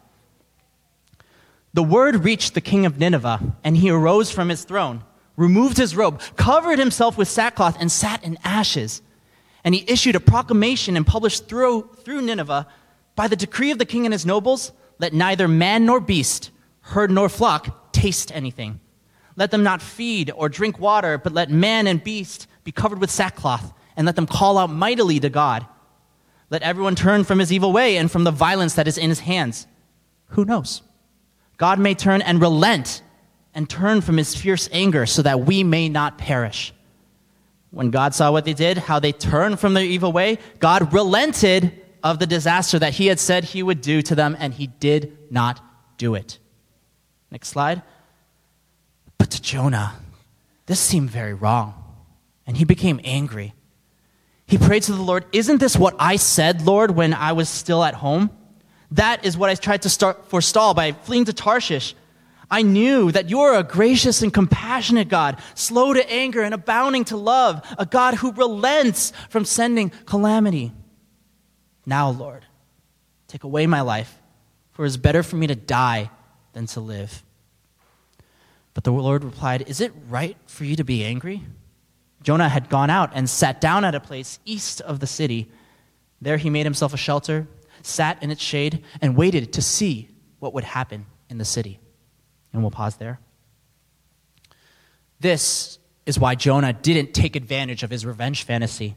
The 1.74 1.84
word 1.84 2.24
reached 2.24 2.54
the 2.54 2.62
king 2.62 2.86
of 2.86 2.98
Nineveh, 2.98 3.42
and 3.64 3.78
he 3.78 3.90
arose 3.90 4.32
from 4.32 4.50
his 4.50 4.64
throne, 4.64 5.04
removed 5.36 5.78
his 5.78 5.96
robe, 5.96 6.22
covered 6.36 6.80
himself 6.80 7.18
with 7.18 7.28
sackcloth, 7.28 7.78
and 7.80 7.92
sat 7.92 8.24
in 8.24 8.38
ashes. 8.44 9.02
And 9.64 9.76
he 9.76 9.86
issued 9.88 10.16
a 10.16 10.20
proclamation 10.22 10.96
and 10.96 11.06
published 11.06 11.48
through, 11.48 11.90
through 12.04 12.22
Nineveh 12.22 12.68
by 13.16 13.28
the 13.28 13.36
decree 13.36 13.72
of 13.72 13.78
the 13.78 13.86
king 13.86 14.06
and 14.06 14.14
his 14.14 14.26
nobles 14.26 14.72
let 15.00 15.14
neither 15.14 15.48
man 15.48 15.86
nor 15.86 16.00
beast, 16.00 16.52
herd 16.82 17.12
nor 17.12 17.28
flock 17.30 17.87
taste 18.02 18.32
anything. 18.34 18.80
Let 19.36 19.52
them 19.52 19.64
not 19.64 19.82
feed 19.82 20.32
or 20.36 20.50
drink 20.50 20.80
water, 20.80 21.18
but 21.18 21.34
let 21.34 21.50
man 21.50 21.88
and 21.88 22.04
beast 22.04 22.48
be 22.64 22.72
covered 22.72 23.00
with 23.00 23.12
sackcloth, 23.12 23.74
and 23.96 24.06
let 24.06 24.16
them 24.16 24.28
call 24.28 24.58
out 24.58 24.70
mightily 24.70 25.20
to 25.20 25.30
God. 25.30 25.66
Let 26.50 26.62
everyone 26.62 26.96
turn 26.96 27.24
from 27.24 27.40
his 27.40 27.52
evil 27.52 27.72
way 27.72 27.98
and 27.98 28.12
from 28.12 28.24
the 28.24 28.32
violence 28.32 28.76
that 28.76 28.88
is 28.88 28.98
in 28.98 29.10
his 29.10 29.22
hands. 29.22 29.68
Who 30.30 30.46
knows? 30.46 30.82
God 31.58 31.80
may 31.80 31.96
turn 31.96 32.22
and 32.22 32.42
relent 32.42 33.02
and 33.54 33.70
turn 33.70 34.02
from 34.02 34.18
his 34.18 34.36
fierce 34.36 34.70
anger 34.72 35.06
so 35.06 35.22
that 35.24 35.42
we 35.42 35.64
may 35.64 35.90
not 35.90 36.18
perish. 36.18 36.74
When 37.72 37.90
God 37.90 38.14
saw 38.14 38.32
what 38.32 38.46
they 38.46 38.54
did, 38.54 38.78
how 38.78 39.00
they 39.00 39.12
turned 39.12 39.60
from 39.60 39.74
their 39.74 39.84
evil 39.84 40.12
way, 40.12 40.38
God 40.60 40.94
relented 40.94 41.74
of 42.04 42.20
the 42.20 42.28
disaster 42.28 42.80
that 42.80 42.94
he 42.94 43.08
had 43.08 43.20
said 43.20 43.44
he 43.44 43.64
would 43.64 43.82
do 43.82 44.02
to 44.04 44.16
them, 44.16 44.38
and 44.40 44.54
he 44.54 44.68
did 44.68 45.18
not 45.30 45.60
do 45.98 46.16
it. 46.16 46.40
Next 47.32 47.50
slide. 47.50 47.82
But 49.18 49.32
to 49.32 49.42
Jonah, 49.42 49.96
this 50.66 50.80
seemed 50.80 51.10
very 51.10 51.34
wrong, 51.34 51.74
and 52.46 52.56
he 52.56 52.66
became 52.66 53.00
angry. 53.04 53.54
He 54.46 54.58
prayed 54.58 54.84
to 54.84 54.94
the 54.94 55.02
Lord, 55.02 55.26
Isn't 55.32 55.60
this 55.60 55.76
what 55.76 55.96
I 56.00 56.16
said, 56.16 56.62
Lord, 56.62 56.92
when 56.92 57.14
I 57.14 57.34
was 57.34 57.50
still 57.50 57.84
at 57.84 57.96
home? 57.96 58.30
That 58.92 59.26
is 59.26 59.38
what 59.38 59.50
I 59.50 59.56
tried 59.56 59.82
to 59.82 59.90
start, 59.90 60.30
forestall 60.30 60.74
by 60.74 60.94
fleeing 60.94 61.26
to 61.26 61.34
Tarshish. 61.34 61.96
I 62.50 62.62
knew 62.62 63.12
that 63.12 63.30
you 63.30 63.42
are 63.42 63.56
a 63.56 63.64
gracious 63.64 64.22
and 64.22 64.34
compassionate 64.34 65.10
God, 65.10 65.42
slow 65.54 65.94
to 65.94 66.10
anger 66.10 66.42
and 66.42 66.54
abounding 66.54 67.04
to 67.06 67.18
love, 67.18 67.62
a 67.78 67.86
God 67.86 68.14
who 68.14 68.32
relents 68.32 69.12
from 69.30 69.44
sending 69.44 69.90
calamity. 70.06 70.72
Now, 71.86 72.10
Lord, 72.10 72.46
take 73.28 73.44
away 73.44 73.68
my 73.68 73.82
life, 73.82 74.18
for 74.72 74.86
it 74.86 74.88
is 74.88 74.96
better 74.96 75.24
for 75.24 75.36
me 75.36 75.48
to 75.48 75.56
die 75.56 76.10
than 76.58 76.66
to 76.66 76.80
live. 76.80 77.24
But 78.74 78.84
the 78.84 78.92
Lord 78.92 79.24
replied, 79.24 79.70
Is 79.70 79.80
it 79.80 79.94
right 80.10 80.36
for 80.48 80.66
you 80.66 80.76
to 80.76 80.84
be 80.84 81.06
angry? 81.06 81.44
Jonah 82.24 82.50
had 82.50 82.68
gone 82.68 82.90
out 82.90 83.12
and 83.14 83.30
sat 83.30 83.62
down 83.62 83.86
at 83.86 83.94
a 83.94 84.00
place 84.00 84.40
east 84.44 84.82
of 84.82 85.00
the 85.00 85.06
city. 85.06 85.52
There 86.20 86.38
he 86.38 86.50
made 86.50 86.66
himself 86.66 86.96
a 86.96 86.98
shelter, 86.98 87.48
sat 87.84 88.22
in 88.24 88.32
its 88.32 88.42
shade, 88.42 88.84
and 89.04 89.16
waited 89.16 89.54
to 89.54 89.62
see 89.62 90.10
what 90.40 90.56
would 90.56 90.64
happen 90.64 91.06
in 91.30 91.38
the 91.38 91.46
city. 91.46 91.80
And 92.52 92.64
we'll 92.64 92.72
pause 92.72 92.98
there. 92.98 93.20
This 95.20 95.78
is 96.08 96.18
why 96.18 96.34
Jonah 96.34 96.74
didn't 96.74 97.14
take 97.14 97.36
advantage 97.36 97.84
of 97.84 97.92
his 97.92 98.04
revenge 98.04 98.44
fantasy. 98.44 98.96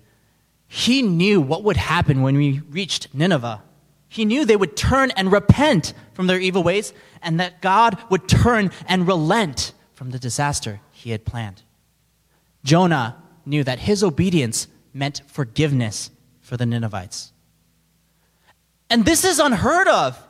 He 0.67 1.03
knew 1.03 1.43
what 1.43 1.63
would 1.65 1.77
happen 1.77 2.23
when 2.23 2.37
we 2.37 2.61
reached 2.71 3.15
Nineveh. 3.15 3.63
He 4.11 4.25
knew 4.25 4.45
they 4.45 4.57
would 4.57 4.77
turn 4.77 5.13
and 5.13 5.31
repent 5.31 5.95
from 6.15 6.27
their 6.27 6.41
evil 6.41 6.65
ways, 6.65 6.93
and 7.23 7.39
that 7.39 7.63
God 7.63 7.97
would 8.11 8.29
turn 8.29 8.73
and 8.89 9.07
relent 9.07 9.73
from 9.95 10.11
the 10.11 10.19
disaster 10.19 10.81
he 10.91 11.13
had 11.13 11.25
planned. 11.25 11.63
Jonah 12.65 13.23
knew 13.47 13.63
that 13.63 13.79
his 13.79 14.03
obedience 14.03 14.67
meant 14.93 15.23
forgiveness 15.29 16.11
for 16.41 16.57
the 16.57 16.67
Ninevites. 16.67 17.33
And 18.91 19.05
this 19.05 19.25
is 19.25 19.39
unheard 19.39 19.87
of. 19.87 20.21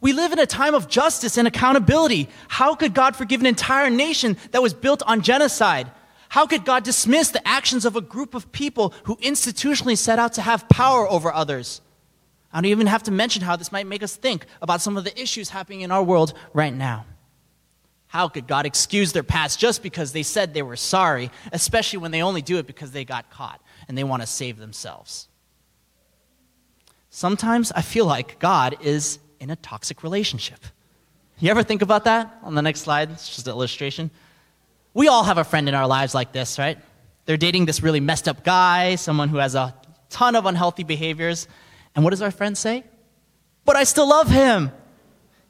We 0.00 0.12
live 0.12 0.32
in 0.32 0.40
a 0.40 0.46
time 0.46 0.74
of 0.74 0.88
justice 0.88 1.38
and 1.38 1.46
accountability. 1.46 2.28
How 2.48 2.74
could 2.74 2.92
God 2.92 3.14
forgive 3.14 3.38
an 3.38 3.46
entire 3.46 3.88
nation 3.88 4.36
that 4.50 4.62
was 4.62 4.74
built 4.74 5.04
on 5.06 5.22
genocide? 5.22 5.88
How 6.28 6.44
could 6.44 6.64
God 6.64 6.82
dismiss 6.82 7.30
the 7.30 7.46
actions 7.46 7.84
of 7.84 7.94
a 7.94 8.00
group 8.00 8.34
of 8.34 8.50
people 8.50 8.92
who 9.04 9.14
institutionally 9.18 9.96
set 9.96 10.18
out 10.18 10.32
to 10.32 10.42
have 10.42 10.68
power 10.68 11.08
over 11.08 11.32
others? 11.32 11.80
I 12.52 12.58
don't 12.58 12.70
even 12.70 12.86
have 12.86 13.02
to 13.04 13.10
mention 13.10 13.42
how 13.42 13.56
this 13.56 13.70
might 13.70 13.86
make 13.86 14.02
us 14.02 14.16
think 14.16 14.46
about 14.62 14.80
some 14.80 14.96
of 14.96 15.04
the 15.04 15.20
issues 15.20 15.50
happening 15.50 15.82
in 15.82 15.90
our 15.90 16.02
world 16.02 16.32
right 16.54 16.74
now. 16.74 17.04
How 18.06 18.28
could 18.28 18.46
God 18.46 18.64
excuse 18.64 19.12
their 19.12 19.22
past 19.22 19.58
just 19.58 19.82
because 19.82 20.12
they 20.12 20.22
said 20.22 20.54
they 20.54 20.62
were 20.62 20.76
sorry, 20.76 21.30
especially 21.52 21.98
when 21.98 22.10
they 22.10 22.22
only 22.22 22.40
do 22.40 22.56
it 22.56 22.66
because 22.66 22.90
they 22.90 23.04
got 23.04 23.30
caught 23.30 23.60
and 23.86 23.98
they 23.98 24.04
want 24.04 24.22
to 24.22 24.26
save 24.26 24.56
themselves? 24.56 25.28
Sometimes 27.10 27.70
I 27.72 27.82
feel 27.82 28.06
like 28.06 28.38
God 28.38 28.78
is 28.80 29.18
in 29.40 29.50
a 29.50 29.56
toxic 29.56 30.02
relationship. 30.02 30.60
You 31.38 31.50
ever 31.50 31.62
think 31.62 31.82
about 31.82 32.04
that? 32.04 32.38
On 32.42 32.54
the 32.54 32.62
next 32.62 32.80
slide, 32.80 33.10
it's 33.10 33.28
just 33.28 33.46
an 33.46 33.52
illustration. 33.52 34.10
We 34.94 35.08
all 35.08 35.22
have 35.22 35.38
a 35.38 35.44
friend 35.44 35.68
in 35.68 35.74
our 35.74 35.86
lives 35.86 36.14
like 36.14 36.32
this, 36.32 36.58
right? 36.58 36.78
They're 37.26 37.36
dating 37.36 37.66
this 37.66 37.82
really 37.82 38.00
messed 38.00 38.26
up 38.26 38.42
guy, 38.42 38.94
someone 38.94 39.28
who 39.28 39.36
has 39.36 39.54
a 39.54 39.74
ton 40.08 40.34
of 40.34 40.46
unhealthy 40.46 40.82
behaviors. 40.82 41.46
And 41.94 42.04
what 42.04 42.10
does 42.10 42.22
our 42.22 42.30
friend 42.30 42.56
say? 42.56 42.84
But 43.64 43.76
I 43.76 43.84
still 43.84 44.08
love 44.08 44.28
him. 44.28 44.72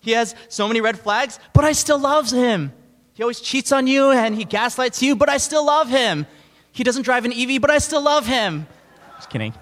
He 0.00 0.12
has 0.12 0.34
so 0.48 0.66
many 0.68 0.80
red 0.80 0.98
flags, 0.98 1.38
but 1.52 1.64
I 1.64 1.72
still 1.72 1.98
love 1.98 2.30
him. 2.30 2.72
He 3.14 3.22
always 3.22 3.40
cheats 3.40 3.72
on 3.72 3.86
you 3.86 4.10
and 4.10 4.34
he 4.34 4.44
gaslights 4.44 5.02
you, 5.02 5.16
but 5.16 5.28
I 5.28 5.38
still 5.38 5.66
love 5.66 5.88
him. 5.88 6.26
He 6.72 6.84
doesn't 6.84 7.02
drive 7.02 7.24
an 7.24 7.32
EV, 7.32 7.60
but 7.60 7.70
I 7.70 7.78
still 7.78 8.02
love 8.02 8.26
him. 8.26 8.66
Just 9.16 9.30
kidding. 9.30 9.52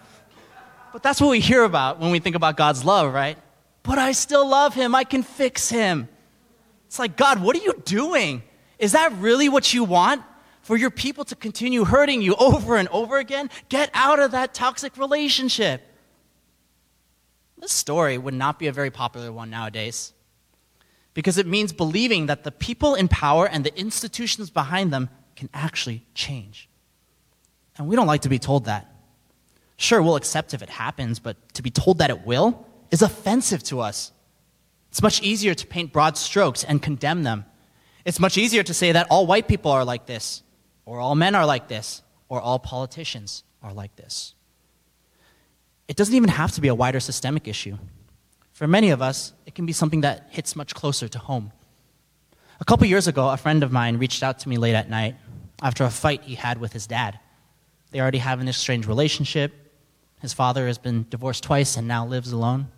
But 0.93 1.03
that's 1.03 1.21
what 1.21 1.31
we 1.31 1.41
hear 1.41 1.65
about 1.65 1.99
when 1.99 2.11
we 2.11 2.19
think 2.19 2.37
about 2.37 2.57
God's 2.57 2.85
love, 2.85 3.13
right? 3.13 3.39
But 3.83 3.99
I 3.99 4.13
still 4.13 4.49
love 4.49 4.75
him. 4.75 4.95
I 4.95 5.05
can 5.05 5.23
fix 5.23 5.69
him. 5.69 6.09
It's 6.87 6.99
like, 6.99 7.17
God, 7.17 7.43
what 7.43 7.57
are 7.57 7.63
you 7.63 7.75
doing? 7.85 8.43
Is 8.79 8.93
that 8.93 9.13
really 9.15 9.49
what 9.49 9.73
you 9.73 9.85
want? 9.85 10.23
For 10.63 10.77
your 10.77 10.91
people 10.91 11.25
to 11.27 11.37
continue 11.37 11.85
hurting 11.85 12.23
you 12.23 12.35
over 12.35 12.77
and 12.77 12.89
over 12.89 13.19
again? 13.19 13.51
Get 13.69 13.89
out 13.95 14.19
of 14.19 14.33
that 14.33 14.53
toxic 14.53 14.97
relationship. 14.97 15.81
This 17.59 17.73
story 17.73 18.19
would 18.19 18.35
not 18.35 18.59
be 18.59 18.67
a 18.67 18.73
very 18.73 18.91
popular 18.91 19.33
one 19.33 19.51
nowadays 19.51 20.13
because 21.15 21.39
it 21.39 21.47
means 21.47 21.73
believing 21.73 22.27
that 22.27 22.45
the 22.45 22.53
people 22.53 22.95
in 22.95 23.09
power 23.09 23.49
and 23.49 23.65
the 23.65 23.79
institutions 23.79 24.51
behind 24.51 24.93
them 24.93 25.09
can 25.35 25.49
actually 25.55 26.05
change. 26.15 26.69
And 27.79 27.89
we 27.89 27.97
don't 27.97 28.07
like 28.07 28.23
to 28.23 28.29
be 28.29 28.39
told 28.39 28.67
that. 28.67 28.93
Sure, 29.79 30.03
we'll 30.03 30.17
accept 30.17 30.55
if 30.55 30.63
it 30.63 30.69
happens, 30.69 31.19
but 31.19 31.37
to 31.55 31.63
be 31.63 31.71
told 31.71 31.99
that 31.99 32.11
it 32.11 32.27
will 32.27 32.67
is 32.91 33.03
offensive 33.03 33.63
to 33.65 33.81
us. 33.81 34.13
It's 34.91 35.03
much 35.03 35.23
easier 35.23 35.55
to 35.55 35.67
paint 35.67 35.93
broad 35.93 36.17
strokes 36.17 36.65
and 36.65 36.81
condemn 36.81 37.23
them. 37.23 37.45
It's 38.05 38.21
much 38.21 38.39
easier 38.39 38.63
to 38.63 38.73
say 38.73 38.93
that 38.93 39.07
all 39.11 39.27
white 39.27 39.49
people 39.49 39.71
are 39.71 39.85
like 39.85 40.07
this, 40.07 40.43
or 40.85 41.01
all 41.01 41.15
men 41.15 41.35
are 41.35 41.45
like 41.45 41.69
this, 41.69 42.03
or 42.29 42.41
all 42.41 42.59
politicians 42.59 43.43
are 43.63 43.73
like 43.73 43.97
this. 43.97 44.36
It 45.89 45.97
doesn't 45.97 46.15
even 46.15 46.31
have 46.31 46.53
to 46.53 46.61
be 46.61 46.69
a 46.69 46.75
wider 46.75 47.01
systemic 47.01 47.47
issue. 47.47 47.79
For 48.53 48.67
many 48.67 48.91
of 48.91 49.03
us, 49.03 49.33
it 49.45 49.55
can 49.55 49.67
be 49.67 49.73
something 49.73 50.01
that 50.01 50.29
hits 50.31 50.57
much 50.57 50.75
closer 50.75 51.09
to 51.09 51.19
home. 51.19 51.53
A 52.59 52.65
couple 52.65 52.87
years 52.87 53.07
ago, 53.07 53.29
a 53.29 53.37
friend 53.37 53.63
of 53.63 53.71
mine 53.71 53.99
reached 53.99 54.23
out 54.23 54.39
to 54.41 54.49
me 54.49 54.57
late 54.57 54.75
at 54.75 54.89
night 54.89 55.17
after 55.63 55.85
a 55.85 55.91
fight 55.91 56.23
he 56.23 56.35
had 56.35 56.59
with 56.59 56.73
his 56.73 56.87
dad. 56.87 57.19
They 57.91 58.01
already 58.01 58.19
have 58.19 58.41
an 58.41 58.49
estranged 58.49 58.89
relationship. 58.89 59.53
His 60.21 60.33
father 60.33 60.67
has 60.67 60.79
been 60.79 61.07
divorced 61.11 61.45
twice 61.45 61.77
and 61.77 61.87
now 61.87 62.07
lives 62.07 62.33
alone. 62.33 62.69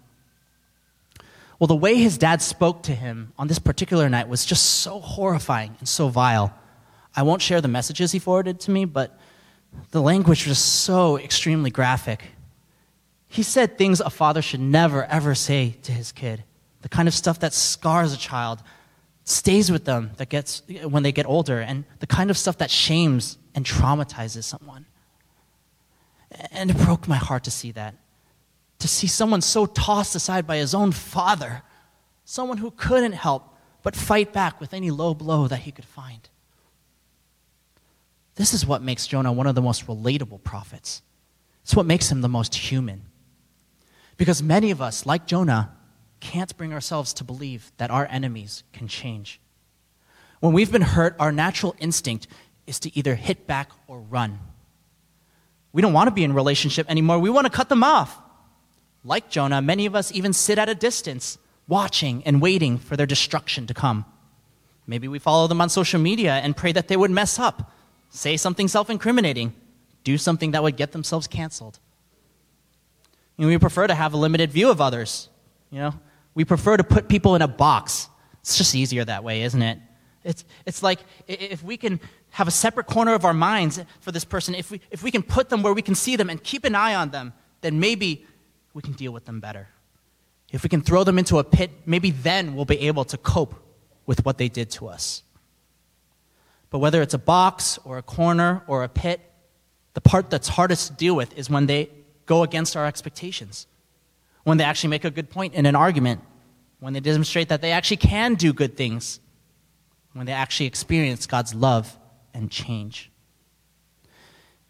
Well, 1.58 1.68
the 1.68 1.76
way 1.76 1.96
his 1.96 2.18
dad 2.18 2.42
spoke 2.42 2.82
to 2.84 2.94
him 2.94 3.32
on 3.38 3.48
this 3.48 3.58
particular 3.58 4.08
night 4.08 4.28
was 4.28 4.44
just 4.44 4.64
so 4.64 5.00
horrifying 5.00 5.76
and 5.78 5.88
so 5.88 6.08
vile. 6.08 6.52
I 7.16 7.22
won't 7.22 7.42
share 7.42 7.60
the 7.60 7.68
messages 7.68 8.12
he 8.12 8.18
forwarded 8.18 8.60
to 8.60 8.70
me, 8.70 8.84
but 8.84 9.18
the 9.90 10.02
language 10.02 10.46
was 10.46 10.58
so 10.58 11.18
extremely 11.18 11.70
graphic. 11.70 12.22
He 13.28 13.42
said 13.42 13.76
things 13.76 14.00
a 14.00 14.10
father 14.10 14.42
should 14.42 14.60
never, 14.60 15.04
ever 15.04 15.34
say 15.34 15.76
to 15.82 15.92
his 15.92 16.12
kid. 16.12 16.44
The 16.80 16.88
kind 16.88 17.06
of 17.06 17.14
stuff 17.14 17.40
that 17.40 17.52
scars 17.52 18.12
a 18.12 18.16
child, 18.16 18.62
stays 19.24 19.70
with 19.70 19.84
them 19.84 20.12
that 20.16 20.30
gets, 20.30 20.62
when 20.84 21.02
they 21.02 21.12
get 21.12 21.26
older, 21.26 21.60
and 21.60 21.84
the 22.00 22.06
kind 22.06 22.30
of 22.30 22.38
stuff 22.38 22.58
that 22.58 22.70
shames 22.70 23.36
and 23.54 23.64
traumatizes 23.64 24.44
someone. 24.44 24.86
And 26.50 26.70
it 26.70 26.78
broke 26.78 27.06
my 27.06 27.16
heart 27.16 27.44
to 27.44 27.50
see 27.50 27.72
that. 27.72 27.94
To 28.78 28.88
see 28.88 29.06
someone 29.06 29.42
so 29.42 29.66
tossed 29.66 30.14
aside 30.14 30.46
by 30.46 30.56
his 30.56 30.74
own 30.74 30.92
father, 30.92 31.62
someone 32.24 32.58
who 32.58 32.70
couldn't 32.70 33.12
help 33.12 33.54
but 33.82 33.96
fight 33.96 34.32
back 34.32 34.60
with 34.60 34.72
any 34.72 34.90
low 34.90 35.14
blow 35.14 35.48
that 35.48 35.60
he 35.60 35.72
could 35.72 35.84
find. 35.84 36.28
This 38.36 38.54
is 38.54 38.64
what 38.64 38.82
makes 38.82 39.06
Jonah 39.06 39.32
one 39.32 39.46
of 39.46 39.54
the 39.54 39.62
most 39.62 39.86
relatable 39.86 40.44
prophets. 40.44 41.02
It's 41.62 41.74
what 41.74 41.86
makes 41.86 42.10
him 42.10 42.20
the 42.20 42.28
most 42.28 42.54
human. 42.54 43.02
Because 44.18 44.42
many 44.42 44.70
of 44.70 44.82
us, 44.82 45.06
like 45.06 45.26
Jonah, 45.26 45.72
can't 46.20 46.54
bring 46.58 46.74
ourselves 46.74 47.14
to 47.14 47.24
believe 47.24 47.72
that 47.78 47.90
our 47.90 48.06
enemies 48.10 48.64
can 48.72 48.88
change. 48.88 49.40
When 50.40 50.52
we've 50.52 50.70
been 50.70 50.82
hurt, 50.82 51.16
our 51.18 51.32
natural 51.32 51.74
instinct 51.78 52.26
is 52.66 52.80
to 52.80 52.96
either 52.96 53.14
hit 53.14 53.46
back 53.46 53.70
or 53.86 54.00
run. 54.00 54.38
We 55.72 55.82
don't 55.82 55.92
want 55.92 56.08
to 56.08 56.14
be 56.14 56.24
in 56.24 56.32
relationship 56.32 56.90
anymore. 56.90 57.18
We 57.18 57.30
want 57.30 57.46
to 57.46 57.52
cut 57.52 57.68
them 57.68 57.84
off. 57.84 58.18
Like 59.04 59.30
Jonah, 59.30 59.62
many 59.62 59.86
of 59.86 59.94
us 59.94 60.12
even 60.12 60.32
sit 60.32 60.58
at 60.58 60.68
a 60.68 60.74
distance, 60.74 61.38
watching 61.68 62.22
and 62.24 62.42
waiting 62.42 62.78
for 62.78 62.96
their 62.96 63.06
destruction 63.06 63.66
to 63.68 63.74
come. 63.74 64.04
Maybe 64.86 65.06
we 65.06 65.18
follow 65.18 65.46
them 65.46 65.60
on 65.60 65.68
social 65.68 66.00
media 66.00 66.32
and 66.32 66.56
pray 66.56 66.72
that 66.72 66.88
they 66.88 66.96
would 66.96 67.10
mess 67.10 67.38
up, 67.38 67.72
say 68.10 68.36
something 68.36 68.66
self 68.66 68.90
incriminating, 68.90 69.54
do 70.02 70.18
something 70.18 70.50
that 70.52 70.62
would 70.62 70.76
get 70.76 70.92
themselves 70.92 71.28
canceled. 71.28 71.78
You 73.38 73.44
know, 73.44 73.48
we 73.48 73.58
prefer 73.58 73.86
to 73.86 73.94
have 73.94 74.12
a 74.12 74.16
limited 74.16 74.52
view 74.52 74.70
of 74.70 74.80
others. 74.80 75.30
You 75.70 75.78
know, 75.78 75.94
we 76.34 76.44
prefer 76.44 76.76
to 76.76 76.84
put 76.84 77.08
people 77.08 77.34
in 77.36 77.42
a 77.42 77.48
box. 77.48 78.08
It's 78.40 78.58
just 78.58 78.74
easier 78.74 79.04
that 79.04 79.24
way, 79.24 79.42
isn't 79.42 79.62
it? 79.62 79.78
It's, 80.24 80.44
it's 80.66 80.82
like 80.82 80.98
if 81.26 81.62
we 81.62 81.76
can 81.76 82.00
have 82.30 82.48
a 82.48 82.50
separate 82.50 82.86
corner 82.86 83.14
of 83.14 83.24
our 83.24 83.32
minds 83.32 83.80
for 84.00 84.12
this 84.12 84.24
person, 84.24 84.54
if 84.54 84.70
we, 84.70 84.80
if 84.90 85.02
we 85.02 85.10
can 85.10 85.22
put 85.22 85.48
them 85.48 85.62
where 85.62 85.72
we 85.72 85.82
can 85.82 85.94
see 85.94 86.16
them 86.16 86.28
and 86.28 86.42
keep 86.42 86.64
an 86.64 86.74
eye 86.74 86.94
on 86.94 87.10
them, 87.10 87.32
then 87.60 87.80
maybe 87.80 88.26
we 88.74 88.82
can 88.82 88.92
deal 88.92 89.12
with 89.12 89.24
them 89.24 89.40
better. 89.40 89.68
If 90.50 90.62
we 90.64 90.68
can 90.68 90.82
throw 90.82 91.04
them 91.04 91.18
into 91.18 91.38
a 91.38 91.44
pit, 91.44 91.70
maybe 91.86 92.10
then 92.10 92.54
we'll 92.54 92.64
be 92.64 92.80
able 92.80 93.04
to 93.06 93.16
cope 93.16 93.54
with 94.04 94.24
what 94.24 94.38
they 94.38 94.48
did 94.48 94.70
to 94.72 94.88
us. 94.88 95.22
But 96.70 96.80
whether 96.80 97.02
it's 97.02 97.14
a 97.14 97.18
box 97.18 97.78
or 97.84 97.98
a 97.98 98.02
corner 98.02 98.62
or 98.66 98.82
a 98.82 98.88
pit, 98.88 99.20
the 99.94 100.00
part 100.00 100.30
that's 100.30 100.48
hardest 100.48 100.88
to 100.88 100.92
deal 100.94 101.14
with 101.14 101.36
is 101.38 101.48
when 101.48 101.66
they 101.66 101.90
go 102.28 102.44
against 102.44 102.76
our 102.76 102.86
expectations, 102.86 103.66
when 104.44 104.58
they 104.58 104.64
actually 104.64 104.90
make 104.90 105.04
a 105.04 105.10
good 105.10 105.30
point 105.30 105.54
in 105.54 105.66
an 105.66 105.74
argument, 105.74 106.20
when 106.78 106.92
they 106.92 107.00
demonstrate 107.00 107.48
that 107.48 107.60
they 107.60 107.72
actually 107.72 107.96
can 107.96 108.36
do 108.36 108.52
good 108.52 108.76
things, 108.76 109.18
when 110.12 110.26
they 110.26 110.32
actually 110.32 110.66
experience 110.66 111.26
God's 111.26 111.54
love 111.54 111.98
and 112.32 112.50
change. 112.50 113.10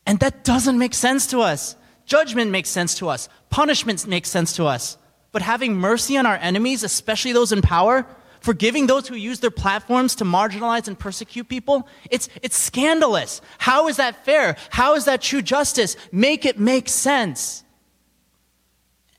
And 0.07 0.19
that 0.21 0.43
doesn't 0.43 0.79
make 0.79 0.95
sense 0.95 1.27
to 1.27 1.41
us. 1.41 1.77
Judgment 2.07 2.51
makes 2.51 2.71
sense 2.71 2.95
to 2.97 3.09
us, 3.09 3.29
punishment 3.51 4.07
makes 4.07 4.31
sense 4.31 4.57
to 4.57 4.65
us. 4.65 4.97
But 5.31 5.43
having 5.43 5.77
mercy 5.77 6.17
on 6.17 6.25
our 6.25 6.37
enemies, 6.37 6.83
especially 6.83 7.33
those 7.33 7.53
in 7.53 7.61
power, 7.61 8.07
forgiving 8.41 8.87
those 8.87 9.09
who 9.09 9.15
use 9.15 9.41
their 9.41 9.51
platforms 9.51 10.15
to 10.17 10.25
marginalize 10.25 10.89
and 10.89 10.99
persecute 10.99 11.49
people, 11.49 11.89
it's, 12.11 12.29
it's 12.43 12.57
scandalous. 12.57 13.41
How 13.59 13.89
is 13.89 13.97
that 13.97 14.25
fair? 14.25 14.57
How 14.71 14.95
is 14.95 15.05
that 15.07 15.23
true 15.23 15.43
justice? 15.43 15.97
Make 16.13 16.45
it 16.45 16.59
make 16.59 16.89
sense. 16.89 17.65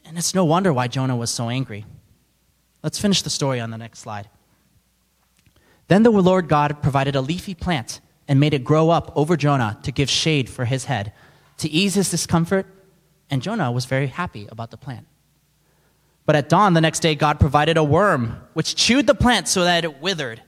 And 0.06 0.18
it's 0.18 0.34
no 0.34 0.46
wonder 0.46 0.74
why 0.74 0.88
Jonah 0.88 1.16
was 1.16 1.30
so 1.30 1.50
angry. 1.50 1.86
Let's 2.82 3.00
finish 3.00 3.22
the 3.22 3.30
story 3.30 3.60
on 3.60 3.72
the 3.72 3.78
next 3.78 4.00
slide. 4.00 4.30
Then 5.88 6.04
the 6.04 6.12
Lord 6.12 6.48
God 6.48 6.82
provided 6.82 7.16
a 7.16 7.22
leafy 7.22 7.54
plant 7.54 8.00
and 8.28 8.40
made 8.40 8.54
it 8.54 8.64
grow 8.64 8.90
up 8.90 9.12
over 9.16 9.36
Jonah 9.36 9.80
to 9.84 9.92
give 9.92 10.10
shade 10.10 10.50
for 10.50 10.66
his 10.66 10.86
head, 10.86 11.12
to 11.58 11.70
ease 11.70 11.96
his 11.96 12.10
discomfort, 12.10 12.68
and 13.30 13.42
Jonah 13.42 13.72
was 13.72 13.86
very 13.86 14.08
happy 14.08 14.48
about 14.52 14.72
the 14.72 14.78
plant. 14.78 15.06
But 16.30 16.36
at 16.36 16.48
dawn 16.48 16.76
the 16.76 16.82
next 16.82 17.00
day, 17.00 17.16
God 17.16 17.40
provided 17.40 17.76
a 17.76 17.84
worm, 17.84 18.40
which 18.54 18.76
chewed 18.76 19.08
the 19.08 19.16
plant 19.16 19.48
so 19.48 19.64
that 19.64 19.84
it 19.84 20.00
withered. 20.00 20.40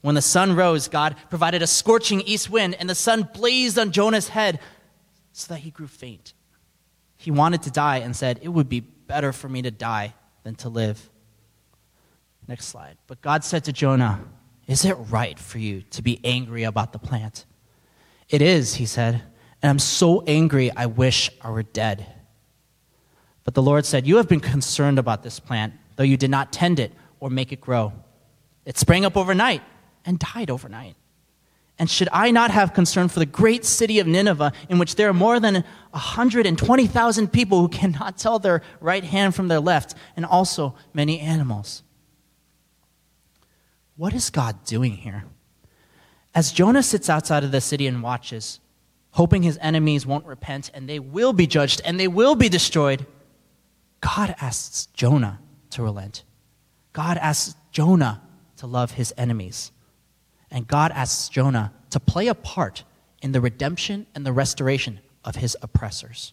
When 0.00 0.16
the 0.16 0.20
sun 0.20 0.56
rose, 0.56 0.88
God 0.88 1.14
provided 1.30 1.62
a 1.62 1.68
scorching 1.68 2.22
east 2.22 2.50
wind, 2.50 2.74
and 2.74 2.90
the 2.90 2.94
sun 2.96 3.28
blazed 3.32 3.78
on 3.78 3.92
Jonah's 3.92 4.26
head 4.26 4.58
so 5.30 5.54
that 5.54 5.60
he 5.60 5.70
grew 5.70 5.86
faint. 5.86 6.34
He 7.16 7.30
wanted 7.30 7.62
to 7.62 7.70
die 7.70 7.98
and 7.98 8.16
said, 8.16 8.40
It 8.42 8.48
would 8.48 8.68
be 8.68 8.80
better 8.80 9.32
for 9.32 9.48
me 9.48 9.62
to 9.62 9.70
die 9.70 10.12
than 10.42 10.56
to 10.56 10.68
live. 10.68 11.08
Next 12.48 12.64
slide. 12.64 12.96
But 13.06 13.22
God 13.22 13.44
said 13.44 13.62
to 13.66 13.72
Jonah, 13.72 14.24
Is 14.66 14.84
it 14.84 14.94
right 14.94 15.38
for 15.38 15.58
you 15.58 15.82
to 15.90 16.02
be 16.02 16.18
angry 16.24 16.64
about 16.64 16.92
the 16.92 16.98
plant? 16.98 17.46
It 18.28 18.42
is, 18.42 18.74
he 18.74 18.86
said, 18.86 19.22
and 19.62 19.70
I'm 19.70 19.78
so 19.78 20.24
angry 20.26 20.72
I 20.72 20.86
wish 20.86 21.30
I 21.40 21.50
were 21.50 21.62
dead. 21.62 22.12
But 23.46 23.54
the 23.54 23.62
Lord 23.62 23.86
said, 23.86 24.06
You 24.06 24.16
have 24.16 24.28
been 24.28 24.40
concerned 24.40 24.98
about 24.98 25.22
this 25.22 25.40
plant, 25.40 25.72
though 25.94 26.02
you 26.02 26.18
did 26.18 26.30
not 26.30 26.52
tend 26.52 26.78
it 26.78 26.92
or 27.20 27.30
make 27.30 27.52
it 27.52 27.60
grow. 27.60 27.92
It 28.66 28.76
sprang 28.76 29.06
up 29.06 29.16
overnight 29.16 29.62
and 30.04 30.18
died 30.18 30.50
overnight. 30.50 30.96
And 31.78 31.88
should 31.88 32.08
I 32.12 32.32
not 32.32 32.50
have 32.50 32.74
concern 32.74 33.08
for 33.08 33.20
the 33.20 33.26
great 33.26 33.64
city 33.64 34.00
of 34.00 34.06
Nineveh, 34.06 34.52
in 34.68 34.78
which 34.78 34.96
there 34.96 35.08
are 35.08 35.14
more 35.14 35.38
than 35.38 35.62
120,000 35.90 37.32
people 37.32 37.60
who 37.60 37.68
cannot 37.68 38.18
tell 38.18 38.38
their 38.38 38.62
right 38.80 39.04
hand 39.04 39.34
from 39.34 39.48
their 39.48 39.60
left, 39.60 39.94
and 40.16 40.26
also 40.26 40.74
many 40.92 41.20
animals? 41.20 41.84
What 43.94 44.12
is 44.12 44.28
God 44.30 44.64
doing 44.64 44.92
here? 44.92 45.24
As 46.34 46.50
Jonah 46.50 46.82
sits 46.82 47.08
outside 47.08 47.44
of 47.44 47.52
the 47.52 47.60
city 47.60 47.86
and 47.86 48.02
watches, 48.02 48.58
hoping 49.12 49.44
his 49.44 49.58
enemies 49.60 50.04
won't 50.04 50.26
repent 50.26 50.70
and 50.74 50.88
they 50.88 50.98
will 50.98 51.32
be 51.32 51.46
judged 51.46 51.80
and 51.84 52.00
they 52.00 52.08
will 52.08 52.34
be 52.34 52.48
destroyed, 52.48 53.06
God 54.00 54.34
asks 54.40 54.86
Jonah 54.86 55.40
to 55.70 55.82
relent. 55.82 56.24
God 56.92 57.18
asks 57.18 57.54
Jonah 57.72 58.22
to 58.56 58.66
love 58.66 58.92
his 58.92 59.12
enemies. 59.16 59.72
And 60.50 60.66
God 60.66 60.92
asks 60.92 61.28
Jonah 61.28 61.72
to 61.90 62.00
play 62.00 62.28
a 62.28 62.34
part 62.34 62.84
in 63.22 63.32
the 63.32 63.40
redemption 63.40 64.06
and 64.14 64.24
the 64.24 64.32
restoration 64.32 65.00
of 65.24 65.36
his 65.36 65.56
oppressors. 65.60 66.32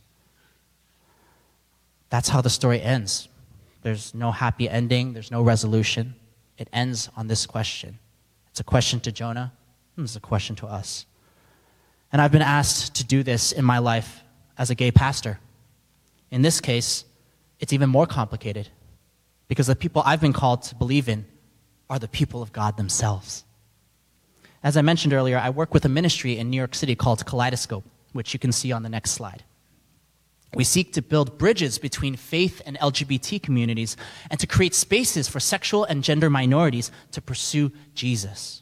That's 2.09 2.29
how 2.29 2.41
the 2.41 2.49
story 2.49 2.81
ends. 2.81 3.27
There's 3.81 4.13
no 4.13 4.31
happy 4.31 4.69
ending, 4.69 5.13
there's 5.13 5.31
no 5.31 5.41
resolution. 5.41 6.15
It 6.57 6.69
ends 6.71 7.09
on 7.17 7.27
this 7.27 7.45
question. 7.45 7.97
It's 8.51 8.59
a 8.59 8.63
question 8.63 8.99
to 9.01 9.11
Jonah, 9.11 9.51
it's 9.97 10.15
a 10.15 10.19
question 10.19 10.55
to 10.57 10.67
us. 10.67 11.05
And 12.11 12.21
I've 12.21 12.31
been 12.31 12.43
asked 12.43 12.95
to 12.95 13.03
do 13.03 13.23
this 13.23 13.51
in 13.51 13.65
my 13.65 13.79
life 13.79 14.21
as 14.57 14.69
a 14.69 14.75
gay 14.75 14.91
pastor. 14.91 15.39
In 16.29 16.43
this 16.43 16.61
case, 16.61 17.05
it's 17.63 17.71
even 17.71 17.89
more 17.89 18.05
complicated 18.05 18.67
because 19.47 19.67
the 19.67 19.75
people 19.75 20.03
I've 20.05 20.19
been 20.19 20.33
called 20.33 20.63
to 20.63 20.75
believe 20.75 21.07
in 21.07 21.25
are 21.89 21.97
the 21.97 22.09
people 22.09 22.41
of 22.41 22.51
God 22.51 22.75
themselves. 22.75 23.45
As 24.61 24.75
I 24.75 24.81
mentioned 24.81 25.13
earlier, 25.13 25.37
I 25.37 25.49
work 25.49 25.73
with 25.73 25.85
a 25.85 25.89
ministry 25.89 26.37
in 26.37 26.49
New 26.49 26.57
York 26.57 26.75
City 26.75 26.93
called 26.93 27.25
Kaleidoscope, 27.25 27.85
which 28.11 28.33
you 28.33 28.39
can 28.39 28.51
see 28.51 28.73
on 28.73 28.83
the 28.83 28.89
next 28.89 29.11
slide. 29.11 29.45
We 30.53 30.65
seek 30.65 30.91
to 30.91 31.01
build 31.01 31.37
bridges 31.37 31.77
between 31.79 32.17
faith 32.17 32.61
and 32.65 32.77
LGBT 32.79 33.41
communities 33.41 33.95
and 34.29 34.37
to 34.41 34.45
create 34.45 34.75
spaces 34.75 35.29
for 35.29 35.39
sexual 35.39 35.85
and 35.85 36.03
gender 36.03 36.29
minorities 36.29 36.91
to 37.13 37.21
pursue 37.21 37.71
Jesus. 37.95 38.61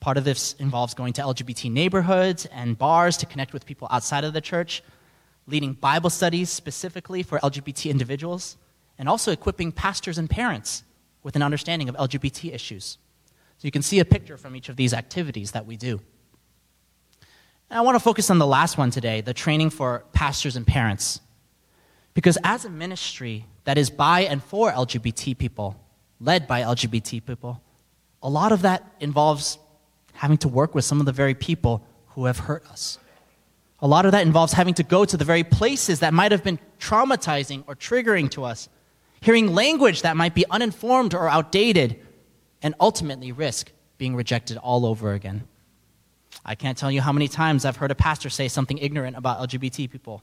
Part 0.00 0.16
of 0.16 0.24
this 0.24 0.54
involves 0.54 0.94
going 0.94 1.12
to 1.12 1.22
LGBT 1.22 1.70
neighborhoods 1.70 2.46
and 2.46 2.78
bars 2.78 3.18
to 3.18 3.26
connect 3.26 3.52
with 3.52 3.66
people 3.66 3.88
outside 3.90 4.24
of 4.24 4.32
the 4.32 4.40
church 4.40 4.82
leading 5.46 5.74
Bible 5.74 6.10
studies 6.10 6.50
specifically 6.50 7.22
for 7.22 7.38
LGBT 7.38 7.90
individuals, 7.90 8.56
and 8.98 9.08
also 9.08 9.30
equipping 9.30 9.72
pastors 9.72 10.18
and 10.18 10.28
parents 10.28 10.82
with 11.22 11.36
an 11.36 11.42
understanding 11.42 11.88
of 11.88 11.96
LGBT 11.96 12.52
issues. 12.52 12.98
So 13.58 13.66
you 13.66 13.70
can 13.70 13.82
see 13.82 14.00
a 14.00 14.04
picture 14.04 14.36
from 14.36 14.56
each 14.56 14.68
of 14.68 14.76
these 14.76 14.92
activities 14.92 15.52
that 15.52 15.66
we 15.66 15.76
do. 15.76 16.00
And 17.70 17.78
I 17.78 17.80
want 17.80 17.96
to 17.96 18.00
focus 18.00 18.30
on 18.30 18.38
the 18.38 18.46
last 18.46 18.78
one 18.78 18.90
today 18.90 19.20
the 19.20 19.34
training 19.34 19.70
for 19.70 20.04
pastors 20.12 20.56
and 20.56 20.66
parents. 20.66 21.20
Because 22.14 22.38
as 22.44 22.64
a 22.64 22.70
ministry 22.70 23.44
that 23.64 23.76
is 23.76 23.90
by 23.90 24.20
and 24.20 24.42
for 24.42 24.70
LGBT 24.70 25.36
people, 25.36 25.78
led 26.20 26.46
by 26.46 26.62
LGBT 26.62 27.24
people, 27.26 27.60
a 28.22 28.28
lot 28.30 28.52
of 28.52 28.62
that 28.62 28.86
involves 29.00 29.58
having 30.14 30.38
to 30.38 30.48
work 30.48 30.74
with 30.74 30.84
some 30.84 31.00
of 31.00 31.06
the 31.06 31.12
very 31.12 31.34
people 31.34 31.86
who 32.08 32.24
have 32.24 32.38
hurt 32.38 32.66
us. 32.70 32.98
A 33.80 33.86
lot 33.86 34.06
of 34.06 34.12
that 34.12 34.26
involves 34.26 34.54
having 34.54 34.74
to 34.74 34.82
go 34.82 35.04
to 35.04 35.16
the 35.16 35.24
very 35.24 35.44
places 35.44 36.00
that 36.00 36.14
might 36.14 36.32
have 36.32 36.42
been 36.42 36.58
traumatizing 36.78 37.64
or 37.66 37.74
triggering 37.74 38.30
to 38.30 38.44
us, 38.44 38.68
hearing 39.20 39.54
language 39.54 40.02
that 40.02 40.16
might 40.16 40.34
be 40.34 40.44
uninformed 40.50 41.14
or 41.14 41.28
outdated, 41.28 42.00
and 42.62 42.74
ultimately 42.80 43.32
risk 43.32 43.70
being 43.98 44.16
rejected 44.16 44.56
all 44.56 44.86
over 44.86 45.12
again. 45.12 45.46
I 46.44 46.54
can't 46.54 46.78
tell 46.78 46.90
you 46.90 47.00
how 47.00 47.12
many 47.12 47.28
times 47.28 47.64
I've 47.64 47.76
heard 47.76 47.90
a 47.90 47.94
pastor 47.94 48.30
say 48.30 48.48
something 48.48 48.78
ignorant 48.78 49.16
about 49.16 49.38
LGBT 49.48 49.90
people. 49.90 50.22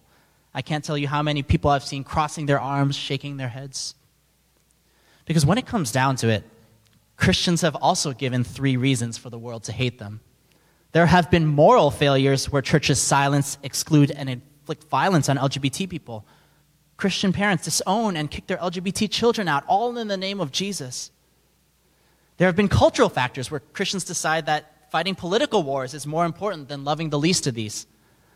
I 0.53 0.61
can't 0.61 0.83
tell 0.83 0.97
you 0.97 1.07
how 1.07 1.21
many 1.21 1.43
people 1.43 1.69
I've 1.69 1.83
seen 1.83 2.03
crossing 2.03 2.45
their 2.45 2.59
arms, 2.59 2.95
shaking 2.95 3.37
their 3.37 3.49
heads. 3.49 3.95
Because 5.25 5.45
when 5.45 5.57
it 5.57 5.65
comes 5.65 5.91
down 5.91 6.15
to 6.17 6.29
it, 6.29 6.43
Christians 7.17 7.61
have 7.61 7.75
also 7.75 8.13
given 8.13 8.43
three 8.43 8.77
reasons 8.77 9.17
for 9.17 9.29
the 9.29 9.37
world 9.37 9.63
to 9.65 9.71
hate 9.71 9.99
them. 9.99 10.21
There 10.93 11.08
have 11.08 11.29
been 11.32 11.45
moral 11.47 11.91
failures 11.91 12.51
where 12.51 12.62
churches 12.62 13.01
silence, 13.01 13.58
exclude, 13.63 14.12
and 14.12 14.29
inflict 14.29 14.86
violence 14.86 15.27
on 15.27 15.38
LGBT 15.38 15.89
people. 15.89 16.25
Christian 16.97 17.34
parents 17.34 17.65
disown 17.65 18.15
and 18.15 18.29
kick 18.29 18.45
their 18.45 18.58
LGBT 18.58 19.10
children 19.10 19.47
out, 19.47 19.63
all 19.67 19.97
in 19.97 20.08
the 20.08 20.17
name 20.17 20.39
of 20.39 20.51
Jesus. 20.51 21.12
There 22.38 22.47
have 22.47 22.56
been 22.56 22.67
cultural 22.67 23.10
factors 23.10 23.49
where 23.49 23.60
Christians 23.60 24.03
decide 24.03 24.45
that 24.45 24.91
fighting 24.91 25.15
political 25.15 25.63
wars 25.63 25.95
is 25.95 26.06
more 26.06 26.25
important 26.25 26.69
than 26.69 26.84
loving 26.84 27.10
the 27.10 27.19
least 27.19 27.47
of 27.47 27.56
these. 27.56 27.88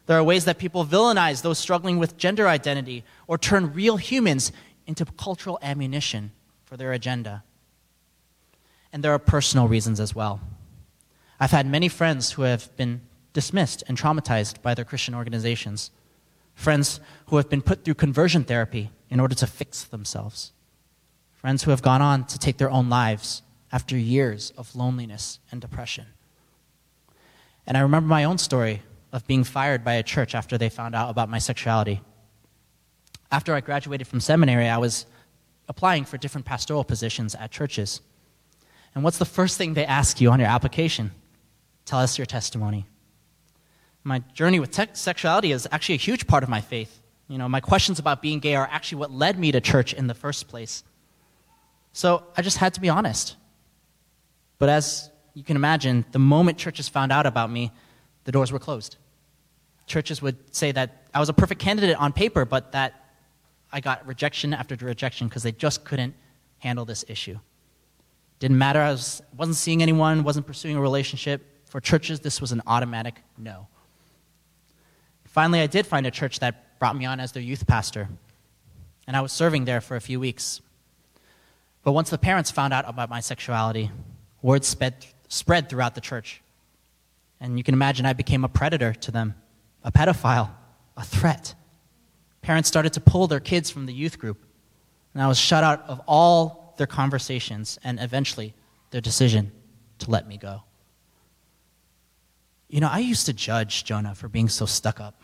There 0.08 0.18
are 0.18 0.24
ways 0.24 0.46
that 0.46 0.58
people 0.58 0.84
villainize 0.84 1.44
those 1.44 1.60
struggling 1.60 2.00
with 2.00 2.18
gender 2.18 2.48
identity 2.48 3.04
or 3.28 3.38
turn 3.38 3.74
real 3.74 3.98
humans 3.98 4.52
into 4.88 5.06
cultural 5.06 5.60
ammunition 5.62 6.32
for 6.66 6.76
their 6.76 6.92
agenda. 6.92 7.44
And 8.92 9.04
there 9.04 9.14
are 9.14 9.20
personal 9.20 9.68
reasons 9.68 10.00
as 10.00 10.16
well. 10.16 10.40
I've 11.40 11.52
had 11.52 11.68
many 11.68 11.88
friends 11.88 12.32
who 12.32 12.42
have 12.44 12.76
been 12.78 13.02
dismissed 13.34 13.84
and 13.88 13.98
traumatized 13.98 14.62
by 14.62 14.74
their 14.74 14.86
Christian 14.86 15.14
organizations, 15.14 15.92
friends 16.56 17.00
who 17.28 17.38
have 17.38 17.50
been 17.50 17.62
put 17.62 17.86
through 17.86 17.94
conversion 17.94 18.44
therapy 18.44 18.90
in 19.10 19.20
order 19.20 19.36
to 19.36 19.48
fix 19.48 19.84
themselves, 19.84 20.52
friends 21.34 21.64
who 21.64 21.72
have 21.72 21.82
gone 21.82 22.02
on 22.02 22.26
to 22.26 22.40
take 22.40 22.58
their 22.58 22.72
own 22.72 22.90
lives 22.90 23.44
after 23.72 23.96
years 23.96 24.52
of 24.58 24.76
loneliness 24.76 25.40
and 25.52 25.62
depression. 25.62 26.06
And 27.68 27.78
I 27.78 27.82
remember 27.82 28.08
my 28.08 28.24
own 28.24 28.38
story 28.38 28.82
of 29.12 29.28
being 29.28 29.44
fired 29.44 29.84
by 29.84 29.94
a 29.94 30.04
church 30.04 30.34
after 30.34 30.58
they 30.58 30.70
found 30.70 30.96
out 30.96 31.10
about 31.10 31.30
my 31.30 31.38
sexuality. 31.38 32.02
After 33.32 33.54
I 33.54 33.62
graduated 33.62 34.08
from 34.08 34.22
seminary, 34.22 34.68
I 34.68 34.78
was 34.78 35.06
applying 35.68 36.06
for 36.06 36.18
different 36.18 36.46
pastoral 36.46 36.84
positions 36.84 37.36
at 37.36 37.52
churches. 37.52 38.02
And 38.96 39.04
what's 39.04 39.18
the 39.18 39.26
first 39.26 39.58
thing 39.58 39.74
they 39.74 39.86
ask 39.86 40.20
you 40.22 40.32
on 40.32 40.40
your 40.40 40.50
application? 40.50 41.12
Tell 41.88 42.00
us 42.00 42.20
your 42.20 42.28
testimony. 42.28 42.86
My 44.04 44.20
journey 44.34 44.60
with 44.60 44.72
te- 44.72 44.94
sexuality 44.94 45.52
is 45.52 45.68
actually 45.72 45.96
a 45.96 46.00
huge 46.00 46.28
part 46.28 46.44
of 46.44 46.50
my 46.50 46.62
faith. 46.62 47.02
You 47.28 47.38
know, 47.38 47.50
my 47.50 47.60
questions 47.60 47.98
about 47.98 48.22
being 48.22 48.40
gay 48.40 48.56
are 48.56 48.70
actually 48.72 49.00
what 49.00 49.12
led 49.12 49.40
me 49.40 49.52
to 49.52 49.60
church 49.60 49.94
in 49.94 50.08
the 50.08 50.14
first 50.14 50.48
place. 50.48 50.84
So 51.94 52.24
I 52.38 52.42
just 52.42 52.58
had 52.58 52.76
to 52.76 52.82
be 52.82 52.90
honest. 52.90 53.36
But 54.60 54.70
as 54.70 55.10
you 55.34 55.44
can 55.44 55.56
imagine, 55.56 56.06
the 56.12 56.20
moment 56.20 56.58
churches 56.58 56.88
found 56.88 57.12
out 57.12 57.26
about 57.26 57.50
me, 57.50 57.72
the 58.26 58.32
doors 58.32 58.52
were 58.52 58.60
closed. 58.60 58.98
Churches 59.88 60.22
would 60.22 60.38
say 60.56 60.72
that 60.72 61.08
I 61.14 61.20
was 61.20 61.30
a 61.30 61.34
perfect 61.34 61.62
candidate 61.62 61.98
on 61.98 62.12
paper, 62.12 62.46
but 62.46 62.74
that 62.74 62.94
I 63.72 63.80
got 63.80 64.06
rejection 64.06 64.54
after 64.54 64.76
rejection 64.76 65.28
because 65.28 65.44
they 65.44 65.52
just 65.52 65.86
couldn't 65.86 66.14
handle 66.60 66.86
this 66.86 67.06
issue. 67.08 67.40
Didn't 68.40 68.58
matter. 68.58 68.82
I 68.82 68.92
was, 68.92 69.22
wasn't 69.36 69.58
seeing 69.58 69.82
anyone, 69.82 70.24
wasn't 70.24 70.46
pursuing 70.46 70.76
a 70.76 70.82
relationship. 70.82 71.46
For 71.68 71.82
churches, 71.82 72.22
this 72.22 72.40
was 72.40 72.52
an 72.52 72.62
automatic 72.66 73.22
no. 73.38 73.68
Finally, 75.26 75.62
I 75.62 75.68
did 75.68 75.86
find 75.86 76.08
a 76.08 76.12
church 76.12 76.40
that 76.40 76.80
brought 76.80 76.96
me 76.96 77.06
on 77.06 77.20
as 77.20 77.32
their 77.32 77.44
youth 77.44 77.68
pastor, 77.68 78.08
and 79.06 79.16
I 79.16 79.22
was 79.22 79.32
serving 79.32 79.66
there 79.66 79.82
for 79.82 79.96
a 79.96 80.02
few 80.02 80.20
weeks. 80.20 80.62
But 81.84 81.92
once 81.92 82.10
the 82.10 82.18
parents 82.18 82.52
found 82.52 82.74
out 82.74 82.86
about 82.88 83.10
my 83.10 83.20
sexuality, 83.20 83.92
word 84.42 84.64
sped, 84.64 85.06
spread 85.28 85.70
throughout 85.70 85.96
the 85.96 86.02
church. 86.02 86.42
And 87.40 87.58
you 87.58 87.64
can 87.64 87.74
imagine 87.74 88.06
I 88.06 88.14
became 88.14 88.44
a 88.44 88.50
predator 88.50 88.94
to 88.94 89.12
them, 89.12 89.36
a 89.84 89.92
pedophile, 89.92 90.50
a 90.96 91.04
threat. 91.04 91.54
Parents 92.42 92.68
started 92.68 92.94
to 92.94 93.02
pull 93.02 93.28
their 93.28 93.40
kids 93.40 93.70
from 93.70 93.86
the 93.86 93.94
youth 93.94 94.18
group, 94.18 94.44
and 95.14 95.22
I 95.22 95.28
was 95.28 95.38
shut 95.38 95.64
out 95.64 95.88
of 95.88 96.02
all 96.08 96.74
their 96.78 96.88
conversations 96.88 97.78
and 97.84 98.00
eventually 98.00 98.54
their 98.92 99.02
decision 99.02 99.52
to 100.00 100.12
let 100.12 100.28
me 100.28 100.38
go. 100.38 100.64
You 102.70 102.82
know, 102.82 102.90
I 102.90 103.00
used 103.00 103.26
to 103.28 103.34
judge 103.34 103.86
Jonah 103.86 104.16
for 104.16 104.28
being 104.28 104.50
so 104.50 104.66
stuck 104.66 105.00
up. 105.00 105.22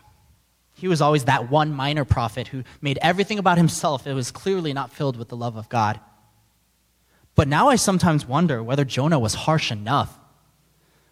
He 0.74 0.88
was 0.88 1.00
always 1.00 1.24
that 1.24 1.50
one 1.50 1.72
minor 1.72 2.04
prophet 2.04 2.48
who 2.48 2.64
made 2.80 2.98
everything 3.00 3.38
about 3.38 3.58
himself. 3.58 4.06
It 4.06 4.14
was 4.14 4.30
clearly 4.30 4.72
not 4.72 4.92
filled 4.92 5.16
with 5.16 5.28
the 5.28 5.36
love 5.36 5.56
of 5.56 5.68
God. 5.68 6.00
But 7.34 7.48
now 7.48 7.68
I 7.68 7.76
sometimes 7.76 8.26
wonder 8.26 8.62
whether 8.62 8.84
Jonah 8.84 9.18
was 9.18 9.34
harsh 9.34 9.70
enough. 9.70 10.18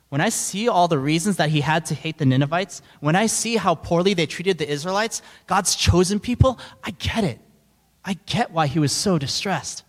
When 0.09 0.21
I 0.21 0.29
see 0.29 0.69
all 0.69 0.89
the 0.89 0.99
reasons 0.99 1.37
that 1.37 1.51
he 1.51 1.63
had 1.63 1.87
to 1.87 1.95
hate 1.95 2.19
the 2.19 2.27
Ninevites, 2.27 2.83
when 3.01 3.17
I 3.17 3.27
see 3.27 3.57
how 3.57 3.75
poorly 3.75 4.15
they 4.15 4.27
treated 4.27 4.59
the 4.59 4.69
Israelites, 4.69 5.23
God's 5.47 5.75
chosen 5.75 6.21
people, 6.21 6.59
I 6.85 6.91
get 6.91 7.25
it. 7.25 7.41
I 8.05 8.19
get 8.27 8.51
why 8.51 8.67
he 8.67 8.79
was 8.79 8.93
so 8.93 9.17
distressed. 9.17 9.85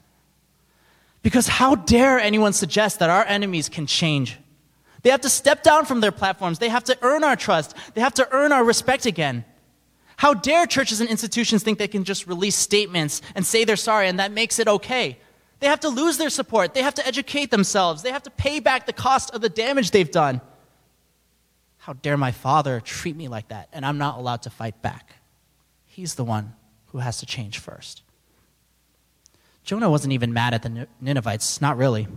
Because 1.24 1.48
how 1.48 1.76
dare 1.76 2.20
anyone 2.20 2.54
suggest 2.54 3.00
that 3.00 3.10
our 3.10 3.26
enemies 3.26 3.70
can 3.70 3.86
change? 3.86 4.38
They 5.04 5.10
have 5.10 5.22
to 5.22 5.30
step 5.30 5.64
down 5.64 5.86
from 5.86 6.00
their 6.00 6.12
platforms. 6.12 6.60
They 6.60 6.70
have 6.70 6.86
to 6.86 6.98
earn 7.02 7.24
our 7.24 7.36
trust. 7.36 7.76
They 7.94 8.02
have 8.02 8.14
to 8.16 8.28
earn 8.32 8.52
our 8.52 8.64
respect 8.64 9.06
again. 9.06 9.46
How 10.16 10.34
dare 10.34 10.66
churches 10.66 11.02
and 11.02 11.10
institutions 11.10 11.64
think 11.64 11.78
they 11.78 11.88
can 11.88 12.06
just 12.06 12.26
release 12.26 12.56
statements 12.56 13.22
and 13.36 13.46
say 13.46 13.66
they're 13.66 13.76
sorry 13.76 14.08
and 14.08 14.20
that 14.20 14.32
makes 14.32 14.60
it 14.60 14.68
okay? 14.68 15.18
They 15.60 15.68
have 15.68 15.82
to 15.82 15.90
lose 15.90 16.18
their 16.18 16.30
support. 16.30 16.74
They 16.74 16.82
have 16.82 16.94
to 16.96 17.06
educate 17.06 17.52
themselves. 17.52 18.02
They 18.02 18.12
have 18.12 18.24
to 18.24 18.32
pay 18.32 18.60
back 18.60 18.86
the 18.86 18.94
cost 18.94 19.32
of 19.32 19.42
the 19.42 19.50
damage 19.50 19.92
they've 19.92 20.10
done. 20.10 20.40
How 21.80 21.94
dare 21.94 22.16
my 22.16 22.32
father 22.32 22.80
treat 22.80 23.16
me 23.18 23.28
like 23.28 23.50
that 23.50 23.68
and 23.74 23.86
I'm 23.86 23.98
not 23.98 24.18
allowed 24.18 24.44
to 24.44 24.50
fight 24.50 24.82
back? 24.82 25.18
He's 25.86 26.16
the 26.16 26.24
one 26.24 26.54
who 26.88 27.00
has 27.00 27.18
to 27.20 27.26
change 27.26 27.60
first. 27.60 28.04
Jonah 29.66 29.90
wasn't 29.90 30.14
even 30.14 30.32
mad 30.32 30.54
at 30.54 30.64
the 30.64 30.88
Ninevites, 31.02 31.60
not 31.60 31.78
really. 31.78 32.08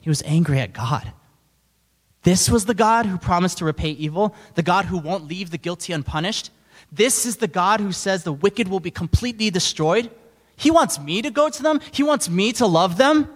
He 0.00 0.10
was 0.10 0.22
angry 0.26 0.58
at 0.58 0.72
God. 0.72 1.12
This 2.22 2.48
was 2.48 2.66
the 2.66 2.74
God 2.74 3.06
who 3.06 3.18
promised 3.18 3.58
to 3.58 3.64
repay 3.64 3.90
evil, 3.90 4.34
the 4.54 4.62
God 4.62 4.86
who 4.86 4.98
won't 4.98 5.26
leave 5.26 5.50
the 5.50 5.58
guilty 5.58 5.92
unpunished. 5.92 6.50
This 6.90 7.26
is 7.26 7.36
the 7.38 7.48
God 7.48 7.80
who 7.80 7.92
says 7.92 8.22
the 8.22 8.32
wicked 8.32 8.68
will 8.68 8.80
be 8.80 8.90
completely 8.90 9.50
destroyed. 9.50 10.10
He 10.56 10.70
wants 10.70 11.00
me 11.00 11.22
to 11.22 11.30
go 11.30 11.48
to 11.48 11.62
them, 11.62 11.80
He 11.90 12.02
wants 12.02 12.28
me 12.28 12.52
to 12.54 12.66
love 12.66 12.96
them. 12.96 13.28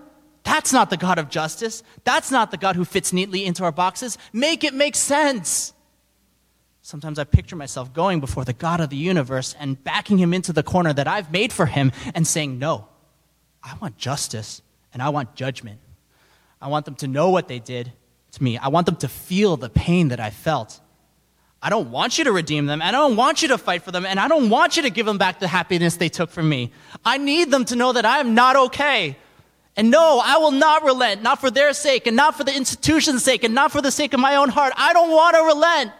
That's 0.44 0.72
not 0.72 0.90
the 0.90 0.96
God 0.96 1.18
of 1.18 1.29
justice. 1.29 1.83
That's 2.05 2.31
not 2.31 2.53
the 2.53 2.57
God 2.57 2.77
who 2.77 2.85
fits 2.85 3.12
neatly 3.12 3.44
into 3.44 3.64
our 3.64 3.72
boxes. 3.72 4.16
Make 4.33 4.62
it 4.62 4.75
make 4.75 4.94
sense. 4.94 5.72
Sometimes 6.83 7.18
I 7.18 7.25
picture 7.25 7.57
myself 7.57 7.92
going 7.92 8.20
before 8.20 8.44
the 8.44 8.53
God 8.53 8.81
of 8.81 8.90
the 8.90 8.96
universe 8.96 9.57
and 9.59 9.83
backing 9.83 10.18
him 10.18 10.33
into 10.33 10.53
the 10.53 10.62
corner 10.62 10.92
that 10.92 11.09
I've 11.09 11.33
made 11.33 11.53
for 11.53 11.66
him 11.66 11.90
and 12.14 12.25
saying, 12.25 12.61
No, 12.61 12.87
I 13.61 13.75
want 13.83 13.96
justice 13.96 14.62
and 14.92 15.03
I 15.03 15.09
want 15.09 15.35
judgment. 15.35 15.81
I 16.62 16.68
want 16.68 16.85
them 16.85 16.94
to 16.96 17.09
know 17.09 17.31
what 17.31 17.49
they 17.49 17.59
did 17.59 17.92
to 18.33 18.43
me. 18.43 18.59
I 18.59 18.69
want 18.69 18.87
them 18.87 18.97
to 18.97 19.09
feel 19.09 19.57
the 19.57 19.69
pain 19.69 20.09
that 20.09 20.21
I 20.21 20.31
felt. 20.31 20.81
I 21.62 21.71
don't 21.71 21.91
want 21.91 22.19
you 22.19 22.25
to 22.25 22.33
redeem 22.33 22.67
them, 22.67 22.83
and 22.83 22.95
I 22.95 23.01
don't 23.01 23.17
want 23.17 23.43
you 23.43 23.49
to 23.49 23.59
fight 23.59 23.83
for 23.83 23.91
them, 23.91 24.07
and 24.07 24.21
I 24.21 24.29
don't 24.29 24.51
want 24.51 24.77
you 24.77 24.83
to 24.83 24.91
give 24.91 25.07
them 25.07 25.19
back 25.19 25.41
the 25.41 25.49
happiness 25.49 25.97
they 25.97 26.09
took 26.09 26.31
from 26.31 26.49
me. 26.49 26.71
I 27.05 27.19
need 27.19 27.51
them 27.51 27.65
to 27.67 27.77
know 27.77 27.93
that 27.93 28.05
I 28.05 28.19
am 28.19 28.35
not 28.35 28.57
okay. 28.57 29.17
And 29.77 29.91
no, 29.91 30.21
I 30.23 30.39
will 30.39 30.53
not 30.53 30.85
relent, 30.85 31.23
not 31.23 31.41
for 31.41 31.51
their 31.51 31.73
sake, 31.73 32.07
and 32.07 32.17
not 32.17 32.35
for 32.37 32.45
the 32.45 32.55
institution's 32.55 33.23
sake, 33.23 33.43
and 33.43 33.55
not 33.55 33.73
for 33.73 33.83
the 33.83 33.91
sake 33.91 34.15
of 34.15 34.21
my 34.21 34.37
own 34.37 34.49
heart. 34.49 34.73
I 34.77 34.93
don't 34.93 35.11
want 35.11 35.37
to 35.37 35.43
relent. 35.43 35.93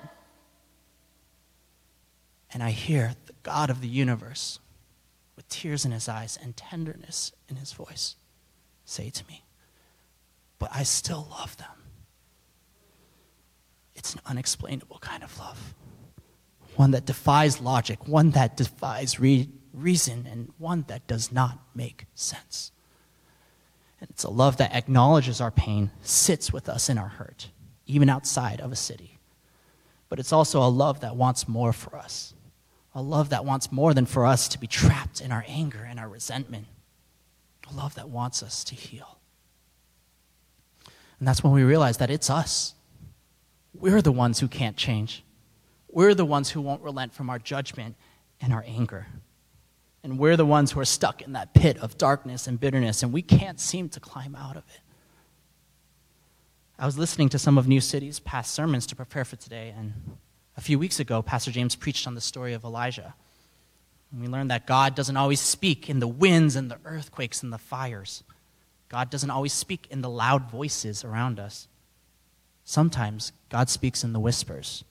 And 2.53 2.63
I 2.63 2.71
hear 2.71 3.13
the 3.27 3.35
God 3.43 3.69
of 3.69 3.81
the 3.81 3.89
universe, 3.89 4.61
with 5.37 5.49
tears 5.49 5.85
in 5.85 5.91
his 5.91 6.09
eyes 6.09 6.39
and 6.41 6.57
tenderness 6.57 7.33
in 7.49 7.57
his 7.57 7.73
voice, 7.73 8.17
say 8.85 9.11
to 9.11 9.27
me, 9.27 9.45
But 10.59 10.71
I 10.73 10.83
still 10.83 11.29
love 11.31 11.57
them. 11.59 11.76
It's 14.07 14.15
an 14.15 14.21
unexplainable 14.27 14.99
kind 15.01 15.25
of 15.25 15.37
love. 15.37 15.75
One 16.77 16.93
that 16.93 17.07
defies 17.07 17.61
logic, 17.61 18.07
one 18.07 18.31
that 18.31 18.57
defies 18.57 19.19
re- 19.19 19.49
reason, 19.73 20.29
and 20.31 20.53
one 20.59 20.85
that 20.87 21.09
does 21.09 21.33
not 21.33 21.59
make 21.75 22.07
sense. 22.15 22.71
And 24.01 24.09
it's 24.09 24.23
a 24.23 24.31
love 24.31 24.59
that 24.59 24.77
acknowledges 24.77 25.41
our 25.41 25.51
pain, 25.51 25.91
sits 26.03 26.53
with 26.53 26.69
us 26.69 26.89
in 26.89 26.99
our 26.99 27.09
hurt, 27.09 27.49
even 27.85 28.09
outside 28.09 28.61
of 28.61 28.71
a 28.71 28.77
city. 28.77 29.19
But 30.09 30.21
it's 30.21 30.33
also 30.33 30.63
a 30.63 30.71
love 30.71 31.01
that 31.01 31.17
wants 31.17 31.49
more 31.49 31.73
for 31.73 31.97
us. 31.97 32.33
A 32.95 33.03
love 33.03 33.31
that 33.31 33.45
wants 33.45 33.73
more 33.73 33.93
than 33.93 34.07
for 34.07 34.25
us 34.25 34.47
to 34.51 34.61
be 34.61 34.69
trapped 34.69 35.21
in 35.21 35.33
our 35.33 35.45
anger 35.49 35.83
and 35.83 35.99
our 35.99 36.09
resentment. 36.09 36.67
A 37.69 37.75
love 37.75 37.97
that 37.97 38.09
wants 38.09 38.41
us 38.41 38.63
to 38.63 38.77
heal. 38.77 39.19
And 41.19 41.27
that's 41.27 41.43
when 41.43 41.53
we 41.53 41.65
realize 41.65 41.97
that 41.97 42.11
it's 42.11 42.31
us. 42.31 42.76
We're 43.81 44.03
the 44.03 44.13
ones 44.13 44.41
who 44.41 44.49
can't 44.49 44.77
change. 44.77 45.23
We're 45.91 46.15
the 46.15 46.25
ones 46.25 46.51
who 46.51 46.61
won't 46.61 46.83
relent 46.83 47.15
from 47.15 47.31
our 47.31 47.39
judgment 47.39 47.97
and 48.41 48.53
our 48.53 48.65
anger. 48.67 49.07
And 50.03 50.19
we're 50.19 50.37
the 50.37 50.47
ones 50.47 50.73
who 50.73 50.81
are 50.81 50.85
stuck 50.85 51.23
in 51.23 51.33
that 51.33 51.55
pit 51.55 51.79
of 51.79 51.99
darkness 51.99 52.47
and 52.47 52.61
bitterness, 52.61 53.03
and 53.03 53.13
we 53.13 53.23
can't 53.23 53.59
seem 53.59 53.89
to 53.91 54.01
climb 54.01 54.35
out 54.37 54.57
of 54.57 54.65
it. 54.75 54.81
I 56.79 56.87
was 56.87 56.99
listening 56.99 57.29
to 57.31 57.39
some 57.39 57.59
of 57.59 57.67
New 57.67 57.81
City's 57.81 58.21
past 58.21 58.55
sermons 58.55 58.87
to 58.87 58.97
prepare 58.97 59.25
for 59.25 59.37
today, 59.37 59.75
and 59.77 59.95
a 60.57 60.61
few 60.61 60.79
weeks 60.79 61.01
ago, 61.01 61.23
Pastor 61.23 61.51
James 61.51 61.75
preached 61.75 62.07
on 62.07 62.15
the 62.15 62.21
story 62.21 62.53
of 62.53 62.65
Elijah. 62.65 63.15
And 64.13 64.21
we 64.21 64.29
learned 64.29 64.51
that 64.51 64.67
God 64.67 64.95
doesn't 64.95 65.17
always 65.17 65.41
speak 65.41 65.91
in 65.91 66.01
the 66.01 66.07
winds 66.07 66.57
and 66.57 66.71
the 66.71 66.79
earthquakes 66.85 67.43
and 67.43 67.53
the 67.53 67.59
fires. 67.59 68.23
God 68.89 69.11
doesn't 69.11 69.31
always 69.31 69.53
speak 69.53 69.87
in 69.91 70.03
the 70.03 70.11
loud 70.11 70.51
voices 70.51 71.05
around 71.05 71.41
us. 71.41 71.67
Sometimes 72.65 73.33
God 73.57 73.71
speaks 73.71 74.05
in 74.05 74.13
the 74.13 74.21
whispers. 74.21 74.85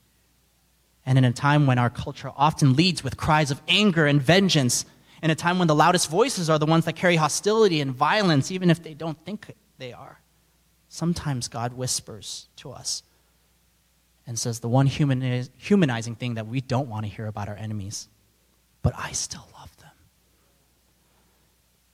And 1.06 1.20
in 1.20 1.24
a 1.24 1.32
time 1.32 1.68
when 1.68 1.78
our 1.78 1.92
culture 1.92 2.32
often 2.36 2.74
leads 2.74 3.04
with 3.04 3.16
cries 3.16 3.52
of 3.52 3.62
anger 3.68 4.08
and 4.08 4.20
vengeance, 4.20 4.86
in 5.22 5.30
a 5.30 5.36
time 5.36 5.60
when 5.60 5.68
the 5.68 5.76
loudest 5.76 6.10
voices 6.10 6.50
are 6.50 6.58
the 6.58 6.66
ones 6.66 6.86
that 6.86 6.96
carry 6.96 7.16
hostility 7.16 7.80
and 7.80 7.92
violence, 7.92 8.50
even 8.50 8.72
if 8.72 8.82
they 8.82 8.96
don't 8.96 9.24
think 9.24 9.54
they 9.78 9.94
are, 9.94 10.20
sometimes 10.90 11.48
God 11.48 11.74
whispers 11.74 12.48
to 12.56 12.72
us 12.72 13.04
and 14.26 14.40
says 14.40 14.62
the 14.62 14.68
one 14.68 14.88
humaniz- 14.88 15.52
humanizing 15.58 16.16
thing 16.16 16.34
that 16.34 16.48
we 16.48 16.60
don't 16.60 16.90
want 16.90 17.06
to 17.06 17.12
hear 17.12 17.28
about 17.28 17.48
our 17.48 17.56
enemies. 17.58 18.08
But 18.82 18.96
I 18.98 19.12
still 19.12 19.48
love 19.60 19.78
them. 19.78 19.92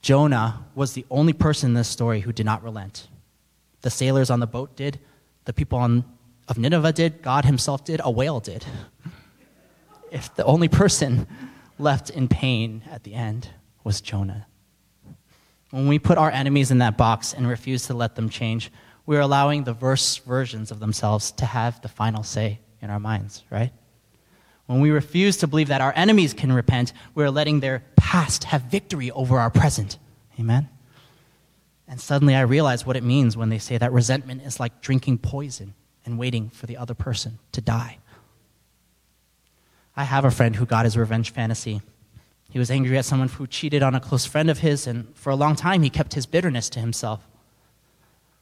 Jonah 0.00 0.64
was 0.74 0.94
the 0.94 1.04
only 1.10 1.34
person 1.34 1.72
in 1.72 1.74
this 1.74 1.88
story 1.88 2.20
who 2.20 2.32
did 2.32 2.46
not 2.46 2.64
relent. 2.64 3.08
The 3.82 3.90
sailors 3.90 4.30
on 4.30 4.40
the 4.40 4.46
boat 4.46 4.74
did, 4.74 5.00
the 5.44 5.52
people 5.52 5.78
on, 5.78 6.04
of 6.48 6.58
Nineveh 6.58 6.92
did, 6.92 7.22
God 7.22 7.44
himself 7.44 7.84
did, 7.84 8.00
a 8.02 8.10
whale 8.10 8.40
did. 8.40 8.64
If 10.10 10.34
the 10.34 10.44
only 10.44 10.68
person 10.68 11.26
left 11.78 12.10
in 12.10 12.28
pain 12.28 12.82
at 12.90 13.04
the 13.04 13.14
end 13.14 13.48
was 13.84 14.00
Jonah. 14.00 14.46
When 15.70 15.88
we 15.88 15.98
put 15.98 16.18
our 16.18 16.30
enemies 16.30 16.70
in 16.70 16.78
that 16.78 16.98
box 16.98 17.32
and 17.32 17.48
refuse 17.48 17.86
to 17.86 17.94
let 17.94 18.14
them 18.14 18.28
change, 18.28 18.70
we're 19.06 19.20
allowing 19.20 19.64
the 19.64 19.72
verse 19.72 20.18
versions 20.18 20.70
of 20.70 20.80
themselves 20.80 21.32
to 21.32 21.46
have 21.46 21.80
the 21.80 21.88
final 21.88 22.22
say 22.22 22.60
in 22.80 22.90
our 22.90 23.00
minds, 23.00 23.42
right? 23.50 23.72
When 24.66 24.80
we 24.80 24.90
refuse 24.90 25.38
to 25.38 25.46
believe 25.46 25.68
that 25.68 25.80
our 25.80 25.92
enemies 25.96 26.34
can 26.34 26.52
repent, 26.52 26.92
we're 27.14 27.30
letting 27.30 27.60
their 27.60 27.82
past 27.96 28.44
have 28.44 28.62
victory 28.62 29.10
over 29.10 29.38
our 29.38 29.50
present. 29.50 29.98
Amen? 30.38 30.68
And 31.88 32.00
suddenly 32.00 32.34
I 32.34 32.42
realize 32.42 32.86
what 32.86 32.96
it 32.96 33.02
means 33.02 33.36
when 33.36 33.48
they 33.48 33.58
say 33.58 33.76
that 33.78 33.92
resentment 33.92 34.42
is 34.42 34.60
like 34.60 34.80
drinking 34.80 35.18
poison. 35.18 35.74
And 36.04 36.18
waiting 36.18 36.50
for 36.50 36.66
the 36.66 36.76
other 36.76 36.94
person 36.94 37.38
to 37.52 37.60
die. 37.60 37.98
I 39.96 40.04
have 40.04 40.24
a 40.24 40.30
friend 40.30 40.56
who 40.56 40.66
got 40.66 40.84
his 40.84 40.96
revenge 40.96 41.30
fantasy. 41.30 41.82
He 42.50 42.58
was 42.58 42.70
angry 42.70 42.98
at 42.98 43.04
someone 43.04 43.28
who 43.28 43.46
cheated 43.46 43.82
on 43.82 43.94
a 43.94 44.00
close 44.00 44.26
friend 44.26 44.50
of 44.50 44.58
his, 44.58 44.86
and 44.86 45.14
for 45.16 45.30
a 45.30 45.36
long 45.36 45.54
time 45.56 45.82
he 45.82 45.90
kept 45.90 46.14
his 46.14 46.26
bitterness 46.26 46.68
to 46.70 46.80
himself. 46.80 47.26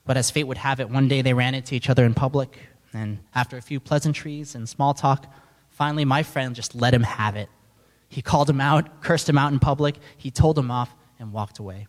But 0.04 0.16
as 0.16 0.30
fate 0.30 0.44
would 0.44 0.58
have 0.58 0.80
it, 0.80 0.90
one 0.90 1.08
day 1.08 1.22
they 1.22 1.34
ran 1.34 1.54
into 1.54 1.74
each 1.74 1.90
other 1.90 2.04
in 2.04 2.14
public, 2.14 2.58
and 2.92 3.18
after 3.34 3.56
a 3.56 3.62
few 3.62 3.78
pleasantries 3.78 4.54
and 4.54 4.68
small 4.68 4.94
talk, 4.94 5.26
finally 5.68 6.04
my 6.04 6.22
friend 6.22 6.54
just 6.54 6.74
let 6.74 6.94
him 6.94 7.02
have 7.02 7.36
it. 7.36 7.48
He 8.08 8.22
called 8.22 8.50
him 8.50 8.60
out, 8.60 9.02
cursed 9.02 9.28
him 9.28 9.38
out 9.38 9.52
in 9.52 9.60
public, 9.60 9.96
he 10.16 10.30
told 10.30 10.58
him 10.58 10.70
off, 10.70 10.94
and 11.18 11.32
walked 11.32 11.58
away. 11.58 11.86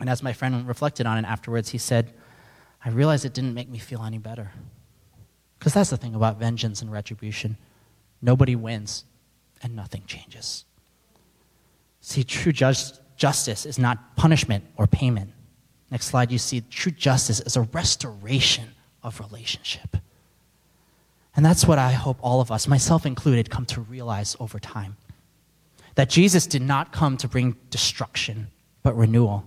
And 0.00 0.08
as 0.08 0.22
my 0.22 0.32
friend 0.32 0.66
reflected 0.66 1.06
on 1.06 1.18
it 1.18 1.26
afterwards, 1.26 1.68
he 1.68 1.78
said, 1.78 2.12
I 2.84 2.90
realized 2.90 3.24
it 3.24 3.34
didn't 3.34 3.54
make 3.54 3.68
me 3.68 3.78
feel 3.78 4.02
any 4.02 4.18
better. 4.18 4.52
Because 5.58 5.74
that's 5.74 5.90
the 5.90 5.96
thing 5.96 6.14
about 6.14 6.38
vengeance 6.38 6.80
and 6.82 6.90
retribution 6.90 7.56
nobody 8.22 8.54
wins, 8.54 9.04
and 9.62 9.74
nothing 9.74 10.02
changes. 10.06 10.64
See, 12.00 12.24
true 12.24 12.52
just, 12.52 13.00
justice 13.16 13.66
is 13.66 13.78
not 13.78 14.16
punishment 14.16 14.64
or 14.76 14.86
payment. 14.86 15.32
Next 15.90 16.06
slide, 16.06 16.30
you 16.30 16.38
see 16.38 16.62
true 16.70 16.92
justice 16.92 17.40
is 17.40 17.56
a 17.56 17.62
restoration 17.62 18.68
of 19.02 19.20
relationship. 19.20 19.96
And 21.36 21.44
that's 21.44 21.66
what 21.66 21.78
I 21.78 21.92
hope 21.92 22.18
all 22.20 22.40
of 22.40 22.50
us, 22.50 22.66
myself 22.66 23.06
included, 23.06 23.50
come 23.50 23.66
to 23.66 23.80
realize 23.80 24.36
over 24.40 24.58
time. 24.58 24.96
That 25.94 26.08
Jesus 26.08 26.46
did 26.46 26.62
not 26.62 26.92
come 26.92 27.16
to 27.18 27.28
bring 27.28 27.56
destruction, 27.70 28.48
but 28.82 28.96
renewal. 28.96 29.44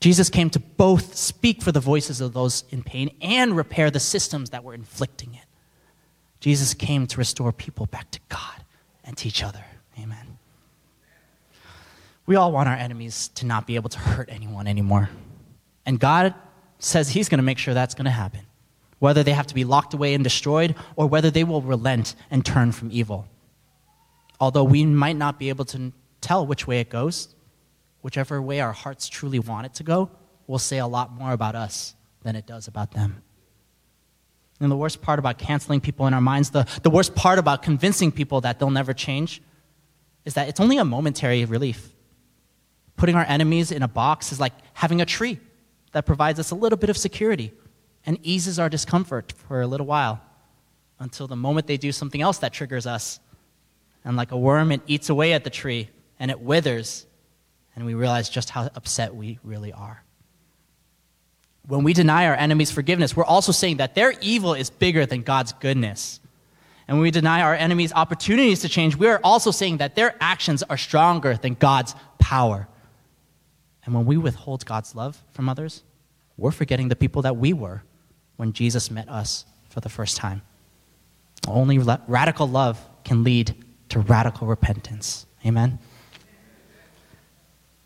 Jesus 0.00 0.30
came 0.30 0.48
to 0.50 0.58
both 0.58 1.14
speak 1.14 1.60
for 1.62 1.72
the 1.72 1.80
voices 1.80 2.22
of 2.22 2.32
those 2.32 2.64
in 2.70 2.82
pain 2.82 3.10
and 3.20 3.54
repair 3.54 3.90
the 3.90 4.00
systems 4.00 4.50
that 4.50 4.64
were 4.64 4.72
inflicting 4.72 5.34
it. 5.34 5.44
Jesus 6.40 6.72
came 6.72 7.06
to 7.06 7.18
restore 7.18 7.52
people 7.52 7.84
back 7.84 8.10
to 8.12 8.20
God 8.30 8.64
and 9.04 9.16
to 9.18 9.28
each 9.28 9.42
other. 9.42 9.62
Amen. 9.98 10.38
We 12.24 12.36
all 12.36 12.50
want 12.50 12.68
our 12.68 12.74
enemies 12.74 13.28
to 13.34 13.44
not 13.44 13.66
be 13.66 13.74
able 13.74 13.90
to 13.90 13.98
hurt 13.98 14.30
anyone 14.32 14.66
anymore. 14.66 15.10
And 15.84 16.00
God 16.00 16.34
says 16.78 17.10
He's 17.10 17.28
going 17.28 17.38
to 17.38 17.44
make 17.44 17.58
sure 17.58 17.74
that's 17.74 17.94
going 17.94 18.06
to 18.06 18.10
happen, 18.10 18.40
whether 19.00 19.22
they 19.22 19.32
have 19.32 19.48
to 19.48 19.54
be 19.54 19.64
locked 19.64 19.92
away 19.92 20.14
and 20.14 20.24
destroyed 20.24 20.74
or 20.96 21.06
whether 21.06 21.30
they 21.30 21.44
will 21.44 21.60
relent 21.60 22.14
and 22.30 22.46
turn 22.46 22.72
from 22.72 22.88
evil. 22.90 23.26
Although 24.38 24.64
we 24.64 24.86
might 24.86 25.16
not 25.16 25.38
be 25.38 25.50
able 25.50 25.66
to 25.66 25.92
tell 26.22 26.46
which 26.46 26.66
way 26.66 26.80
it 26.80 26.88
goes, 26.88 27.34
whichever 28.02 28.40
way 28.40 28.60
our 28.60 28.72
hearts 28.72 29.08
truly 29.08 29.38
want 29.38 29.66
it 29.66 29.74
to 29.74 29.82
go, 29.82 30.10
will 30.46 30.58
say 30.58 30.78
a 30.78 30.86
lot 30.86 31.12
more 31.12 31.32
about 31.32 31.54
us 31.54 31.94
than 32.22 32.36
it 32.36 32.46
does 32.46 32.66
about 32.68 32.92
them. 32.92 33.22
And 34.60 34.70
the 34.70 34.76
worst 34.76 35.00
part 35.00 35.18
about 35.18 35.38
canceling 35.38 35.80
people 35.80 36.06
in 36.06 36.12
our 36.12 36.20
minds, 36.20 36.50
the, 36.50 36.66
the 36.82 36.90
worst 36.90 37.14
part 37.14 37.38
about 37.38 37.62
convincing 37.62 38.12
people 38.12 38.42
that 38.42 38.58
they'll 38.58 38.70
never 38.70 38.92
change, 38.92 39.40
is 40.24 40.34
that 40.34 40.48
it's 40.48 40.60
only 40.60 40.76
a 40.76 40.84
momentary 40.84 41.44
relief. 41.46 41.94
Putting 42.96 43.16
our 43.16 43.24
enemies 43.24 43.72
in 43.72 43.82
a 43.82 43.88
box 43.88 44.32
is 44.32 44.40
like 44.40 44.52
having 44.74 45.00
a 45.00 45.06
tree 45.06 45.40
that 45.92 46.04
provides 46.04 46.38
us 46.38 46.50
a 46.50 46.54
little 46.54 46.76
bit 46.76 46.90
of 46.90 46.96
security 46.98 47.52
and 48.04 48.18
eases 48.22 48.58
our 48.58 48.68
discomfort 48.68 49.32
for 49.32 49.62
a 49.62 49.66
little 49.66 49.86
while 49.86 50.20
until 50.98 51.26
the 51.26 51.36
moment 51.36 51.66
they 51.66 51.78
do 51.78 51.92
something 51.92 52.20
else 52.20 52.38
that 52.38 52.52
triggers 52.52 52.86
us. 52.86 53.18
And 54.04 54.16
like 54.16 54.30
a 54.30 54.36
worm, 54.36 54.72
it 54.72 54.82
eats 54.86 55.08
away 55.08 55.32
at 55.32 55.44
the 55.44 55.50
tree 55.50 55.88
and 56.18 56.30
it 56.30 56.40
withers 56.40 57.06
and 57.74 57.86
we 57.86 57.94
realize 57.94 58.28
just 58.28 58.50
how 58.50 58.70
upset 58.74 59.14
we 59.14 59.38
really 59.42 59.72
are. 59.72 60.02
When 61.66 61.84
we 61.84 61.92
deny 61.92 62.26
our 62.26 62.34
enemies 62.34 62.70
forgiveness, 62.70 63.16
we're 63.16 63.24
also 63.24 63.52
saying 63.52 63.76
that 63.78 63.94
their 63.94 64.14
evil 64.20 64.54
is 64.54 64.70
bigger 64.70 65.06
than 65.06 65.22
God's 65.22 65.52
goodness. 65.52 66.20
And 66.88 66.96
when 66.96 67.02
we 67.02 67.10
deny 67.12 67.42
our 67.42 67.54
enemies 67.54 67.92
opportunities 67.92 68.60
to 68.62 68.68
change, 68.68 68.96
we 68.96 69.06
are 69.06 69.20
also 69.22 69.52
saying 69.52 69.76
that 69.76 69.94
their 69.94 70.16
actions 70.20 70.62
are 70.64 70.76
stronger 70.76 71.36
than 71.36 71.54
God's 71.54 71.94
power. 72.18 72.66
And 73.84 73.94
when 73.94 74.06
we 74.06 74.16
withhold 74.16 74.66
God's 74.66 74.94
love 74.94 75.22
from 75.30 75.48
others, 75.48 75.84
we're 76.36 76.50
forgetting 76.50 76.88
the 76.88 76.96
people 76.96 77.22
that 77.22 77.36
we 77.36 77.52
were 77.52 77.84
when 78.36 78.52
Jesus 78.52 78.90
met 78.90 79.08
us 79.08 79.44
for 79.68 79.80
the 79.80 79.88
first 79.88 80.16
time. 80.16 80.42
Only 81.46 81.78
radical 81.78 82.48
love 82.48 82.80
can 83.04 83.22
lead 83.22 83.54
to 83.90 84.00
radical 84.00 84.46
repentance. 84.46 85.26
Amen. 85.46 85.78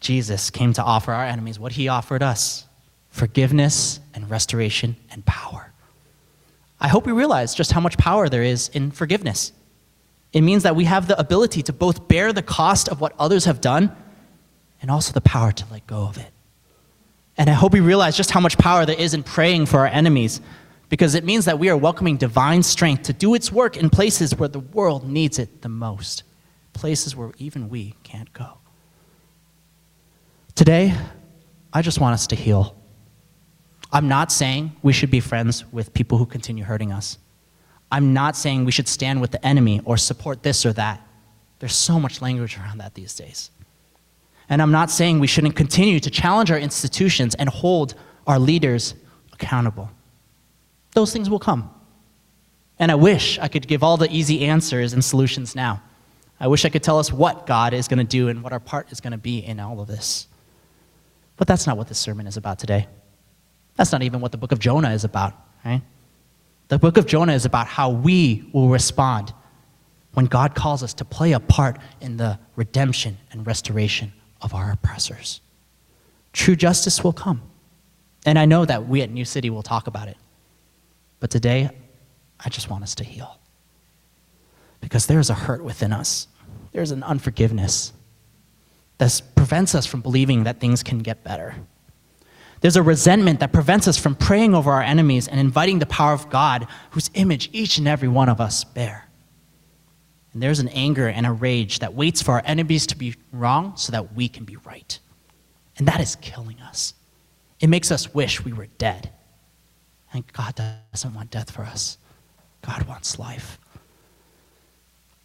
Jesus 0.04 0.50
came 0.50 0.74
to 0.74 0.82
offer 0.82 1.12
our 1.12 1.24
enemies 1.24 1.58
what 1.58 1.72
he 1.72 1.88
offered 1.88 2.22
us 2.22 2.66
forgiveness 3.08 4.00
and 4.12 4.28
restoration 4.28 4.96
and 5.10 5.24
power. 5.24 5.72
I 6.80 6.88
hope 6.88 7.06
we 7.06 7.12
realize 7.12 7.54
just 7.54 7.72
how 7.72 7.80
much 7.80 7.96
power 7.96 8.28
there 8.28 8.42
is 8.42 8.68
in 8.70 8.90
forgiveness. 8.90 9.52
It 10.32 10.42
means 10.42 10.64
that 10.64 10.76
we 10.76 10.84
have 10.84 11.06
the 11.06 11.18
ability 11.18 11.62
to 11.62 11.72
both 11.72 12.06
bear 12.06 12.32
the 12.32 12.42
cost 12.42 12.88
of 12.88 13.00
what 13.00 13.14
others 13.18 13.46
have 13.46 13.60
done 13.60 13.96
and 14.82 14.90
also 14.90 15.12
the 15.12 15.20
power 15.20 15.52
to 15.52 15.64
let 15.70 15.86
go 15.86 16.02
of 16.08 16.18
it. 16.18 16.32
And 17.38 17.48
I 17.48 17.54
hope 17.54 17.72
we 17.72 17.80
realize 17.80 18.16
just 18.16 18.32
how 18.32 18.40
much 18.40 18.58
power 18.58 18.84
there 18.84 18.98
is 18.98 19.14
in 19.14 19.22
praying 19.22 19.66
for 19.66 19.78
our 19.78 19.86
enemies 19.86 20.40
because 20.90 21.14
it 21.14 21.24
means 21.24 21.46
that 21.46 21.58
we 21.58 21.70
are 21.70 21.76
welcoming 21.76 22.16
divine 22.18 22.62
strength 22.62 23.04
to 23.04 23.12
do 23.12 23.34
its 23.34 23.50
work 23.50 23.76
in 23.78 23.88
places 23.88 24.36
where 24.36 24.50
the 24.50 24.60
world 24.60 25.08
needs 25.08 25.38
it 25.38 25.62
the 25.62 25.68
most, 25.70 26.24
places 26.74 27.16
where 27.16 27.30
even 27.38 27.70
we 27.70 27.94
can't 28.02 28.32
go. 28.32 28.58
Today, 30.54 30.94
I 31.72 31.82
just 31.82 31.98
want 32.00 32.14
us 32.14 32.28
to 32.28 32.36
heal. 32.36 32.76
I'm 33.92 34.06
not 34.06 34.30
saying 34.30 34.76
we 34.82 34.92
should 34.92 35.10
be 35.10 35.18
friends 35.18 35.64
with 35.72 35.92
people 35.94 36.16
who 36.16 36.26
continue 36.26 36.62
hurting 36.62 36.92
us. 36.92 37.18
I'm 37.90 38.12
not 38.12 38.36
saying 38.36 38.64
we 38.64 38.72
should 38.72 38.88
stand 38.88 39.20
with 39.20 39.32
the 39.32 39.44
enemy 39.44 39.80
or 39.84 39.96
support 39.96 40.42
this 40.42 40.64
or 40.64 40.72
that. 40.74 41.04
There's 41.58 41.74
so 41.74 41.98
much 41.98 42.22
language 42.22 42.56
around 42.56 42.78
that 42.78 42.94
these 42.94 43.14
days. 43.14 43.50
And 44.48 44.62
I'm 44.62 44.70
not 44.70 44.90
saying 44.90 45.18
we 45.18 45.26
shouldn't 45.26 45.56
continue 45.56 45.98
to 46.00 46.10
challenge 46.10 46.50
our 46.50 46.58
institutions 46.58 47.34
and 47.34 47.48
hold 47.48 47.94
our 48.26 48.38
leaders 48.38 48.94
accountable. 49.32 49.90
Those 50.94 51.12
things 51.12 51.28
will 51.28 51.38
come. 51.38 51.70
And 52.78 52.92
I 52.92 52.94
wish 52.94 53.38
I 53.38 53.48
could 53.48 53.66
give 53.66 53.82
all 53.82 53.96
the 53.96 54.10
easy 54.10 54.44
answers 54.44 54.92
and 54.92 55.04
solutions 55.04 55.56
now. 55.56 55.82
I 56.38 56.46
wish 56.46 56.64
I 56.64 56.68
could 56.68 56.82
tell 56.82 56.98
us 56.98 57.12
what 57.12 57.46
God 57.46 57.74
is 57.74 57.88
going 57.88 57.98
to 57.98 58.04
do 58.04 58.28
and 58.28 58.42
what 58.42 58.52
our 58.52 58.60
part 58.60 58.92
is 58.92 59.00
going 59.00 59.12
to 59.12 59.18
be 59.18 59.38
in 59.38 59.58
all 59.58 59.80
of 59.80 59.88
this. 59.88 60.28
But 61.36 61.48
that's 61.48 61.66
not 61.66 61.76
what 61.76 61.88
this 61.88 61.98
sermon 61.98 62.26
is 62.26 62.36
about 62.36 62.58
today. 62.58 62.86
That's 63.76 63.92
not 63.92 64.02
even 64.02 64.20
what 64.20 64.32
the 64.32 64.38
book 64.38 64.52
of 64.52 64.58
Jonah 64.58 64.90
is 64.90 65.04
about, 65.04 65.34
right? 65.64 65.82
The 66.68 66.78
book 66.78 66.96
of 66.96 67.06
Jonah 67.06 67.32
is 67.32 67.44
about 67.44 67.66
how 67.66 67.90
we 67.90 68.48
will 68.52 68.68
respond 68.68 69.32
when 70.14 70.26
God 70.26 70.54
calls 70.54 70.82
us 70.82 70.94
to 70.94 71.04
play 71.04 71.32
a 71.32 71.40
part 71.40 71.78
in 72.00 72.16
the 72.16 72.38
redemption 72.56 73.18
and 73.32 73.46
restoration 73.46 74.12
of 74.40 74.54
our 74.54 74.70
oppressors. 74.70 75.40
True 76.32 76.56
justice 76.56 77.02
will 77.02 77.12
come. 77.12 77.42
And 78.24 78.38
I 78.38 78.44
know 78.44 78.64
that 78.64 78.86
we 78.86 79.02
at 79.02 79.10
New 79.10 79.24
City 79.24 79.50
will 79.50 79.62
talk 79.62 79.86
about 79.86 80.08
it. 80.08 80.16
But 81.20 81.30
today, 81.30 81.70
I 82.40 82.48
just 82.48 82.70
want 82.70 82.82
us 82.82 82.94
to 82.96 83.04
heal. 83.04 83.38
Because 84.80 85.06
there's 85.06 85.30
a 85.30 85.34
hurt 85.34 85.64
within 85.64 85.92
us, 85.92 86.28
there's 86.72 86.90
an 86.90 87.02
unforgiveness, 87.02 87.92
that 88.98 89.22
prevents 89.34 89.74
us 89.74 89.86
from 89.86 90.00
believing 90.00 90.44
that 90.44 90.60
things 90.60 90.82
can 90.82 90.98
get 90.98 91.24
better. 91.24 91.54
There's 92.60 92.76
a 92.76 92.82
resentment 92.82 93.40
that 93.40 93.52
prevents 93.52 93.86
us 93.86 93.98
from 93.98 94.14
praying 94.14 94.54
over 94.54 94.72
our 94.72 94.82
enemies 94.82 95.28
and 95.28 95.38
inviting 95.38 95.80
the 95.80 95.86
power 95.86 96.14
of 96.14 96.30
God, 96.30 96.66
whose 96.92 97.10
image 97.14 97.50
each 97.52 97.76
and 97.76 97.86
every 97.86 98.08
one 98.08 98.28
of 98.28 98.40
us 98.40 98.64
bear. 98.64 99.06
And 100.32 100.42
there's 100.42 100.60
an 100.60 100.68
anger 100.68 101.08
and 101.08 101.26
a 101.26 101.32
rage 101.32 101.80
that 101.80 101.94
waits 101.94 102.22
for 102.22 102.32
our 102.32 102.42
enemies 102.44 102.86
to 102.88 102.96
be 102.96 103.14
wrong 103.32 103.76
so 103.76 103.92
that 103.92 104.14
we 104.14 104.28
can 104.28 104.44
be 104.44 104.56
right. 104.56 104.98
And 105.76 105.86
that 105.88 106.00
is 106.00 106.16
killing 106.16 106.60
us. 106.60 106.94
It 107.60 107.68
makes 107.68 107.90
us 107.90 108.14
wish 108.14 108.44
we 108.44 108.52
were 108.52 108.66
dead. 108.78 109.10
And 110.12 110.24
God 110.32 110.60
doesn't 110.92 111.14
want 111.14 111.30
death 111.30 111.50
for 111.50 111.62
us, 111.62 111.98
God 112.62 112.84
wants 112.84 113.18
life. 113.18 113.58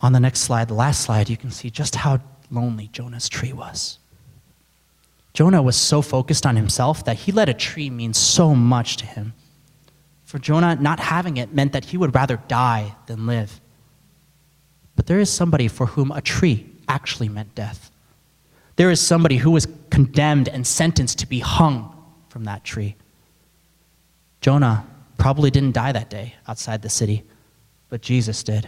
On 0.01 0.13
the 0.13 0.19
next 0.19 0.41
slide, 0.41 0.67
the 0.67 0.73
last 0.73 1.01
slide, 1.01 1.29
you 1.29 1.37
can 1.37 1.51
see 1.51 1.69
just 1.69 1.95
how 1.95 2.19
lonely 2.51 2.89
Jonah's 2.91 3.29
tree 3.29 3.53
was. 3.53 3.99
Jonah 5.33 5.61
was 5.61 5.75
so 5.75 6.01
focused 6.01 6.45
on 6.45 6.55
himself 6.55 7.05
that 7.05 7.17
he 7.17 7.31
let 7.31 7.49
a 7.49 7.53
tree 7.53 7.89
mean 7.89 8.13
so 8.13 8.55
much 8.55 8.97
to 8.97 9.05
him. 9.05 9.33
For 10.25 10.39
Jonah, 10.39 10.75
not 10.75 10.99
having 10.99 11.37
it 11.37 11.53
meant 11.53 11.73
that 11.73 11.85
he 11.85 11.97
would 11.97 12.13
rather 12.13 12.37
die 12.47 12.95
than 13.05 13.25
live. 13.25 13.59
But 14.95 15.05
there 15.05 15.19
is 15.19 15.29
somebody 15.29 15.67
for 15.67 15.85
whom 15.85 16.11
a 16.11 16.21
tree 16.21 16.69
actually 16.87 17.29
meant 17.29 17.55
death. 17.55 17.89
There 18.75 18.91
is 18.91 18.99
somebody 18.99 19.37
who 19.37 19.51
was 19.51 19.67
condemned 19.89 20.47
and 20.47 20.65
sentenced 20.65 21.19
to 21.19 21.27
be 21.27 21.39
hung 21.39 21.95
from 22.29 22.43
that 22.45 22.63
tree. 22.63 22.95
Jonah 24.41 24.85
probably 25.17 25.51
didn't 25.51 25.73
die 25.73 25.91
that 25.91 26.09
day 26.09 26.35
outside 26.47 26.81
the 26.81 26.89
city, 26.89 27.23
but 27.89 28.01
Jesus 28.01 28.43
did. 28.43 28.67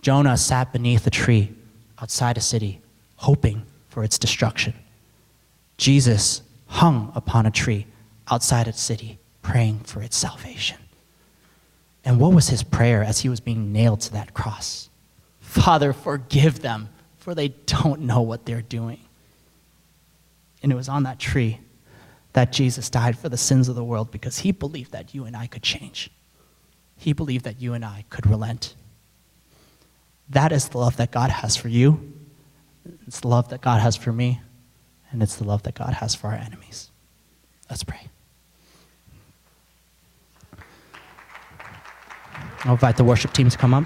Jonah 0.00 0.36
sat 0.36 0.72
beneath 0.72 1.06
a 1.06 1.10
tree 1.10 1.52
outside 2.00 2.36
a 2.36 2.40
city, 2.40 2.80
hoping 3.16 3.64
for 3.88 4.04
its 4.04 4.18
destruction. 4.18 4.74
Jesus 5.76 6.42
hung 6.66 7.12
upon 7.14 7.46
a 7.46 7.50
tree 7.50 7.86
outside 8.30 8.68
a 8.68 8.72
city, 8.72 9.18
praying 9.42 9.80
for 9.80 10.02
its 10.02 10.16
salvation. 10.16 10.78
And 12.04 12.20
what 12.20 12.32
was 12.32 12.48
his 12.48 12.62
prayer 12.62 13.02
as 13.02 13.20
he 13.20 13.28
was 13.28 13.40
being 13.40 13.72
nailed 13.72 14.00
to 14.02 14.12
that 14.12 14.34
cross? 14.34 14.88
Father, 15.40 15.92
forgive 15.92 16.60
them, 16.60 16.88
for 17.16 17.34
they 17.34 17.48
don't 17.48 18.02
know 18.02 18.20
what 18.22 18.46
they're 18.46 18.62
doing. 18.62 19.00
And 20.62 20.72
it 20.72 20.74
was 20.74 20.88
on 20.88 21.04
that 21.04 21.18
tree 21.18 21.60
that 22.32 22.52
Jesus 22.52 22.90
died 22.90 23.18
for 23.18 23.28
the 23.28 23.36
sins 23.36 23.68
of 23.68 23.74
the 23.74 23.84
world 23.84 24.10
because 24.10 24.38
he 24.38 24.52
believed 24.52 24.92
that 24.92 25.14
you 25.14 25.24
and 25.24 25.36
I 25.36 25.46
could 25.46 25.62
change. 25.62 26.10
He 26.96 27.12
believed 27.12 27.44
that 27.44 27.60
you 27.60 27.74
and 27.74 27.84
I 27.84 28.04
could 28.10 28.26
relent. 28.26 28.74
That 30.30 30.52
is 30.52 30.68
the 30.68 30.78
love 30.78 30.96
that 30.98 31.10
God 31.10 31.30
has 31.30 31.56
for 31.56 31.68
you. 31.68 32.12
It's 33.06 33.20
the 33.20 33.28
love 33.28 33.48
that 33.48 33.60
God 33.60 33.80
has 33.80 33.96
for 33.96 34.12
me. 34.12 34.40
And 35.10 35.22
it's 35.22 35.36
the 35.36 35.44
love 35.44 35.62
that 35.62 35.74
God 35.74 35.94
has 35.94 36.14
for 36.14 36.28
our 36.28 36.34
enemies. 36.34 36.90
Let's 37.70 37.82
pray. 37.82 38.08
I'll 42.64 42.72
invite 42.72 42.96
the 42.96 43.04
worship 43.04 43.32
team 43.32 43.48
to 43.48 43.56
come 43.56 43.72
up. 43.72 43.84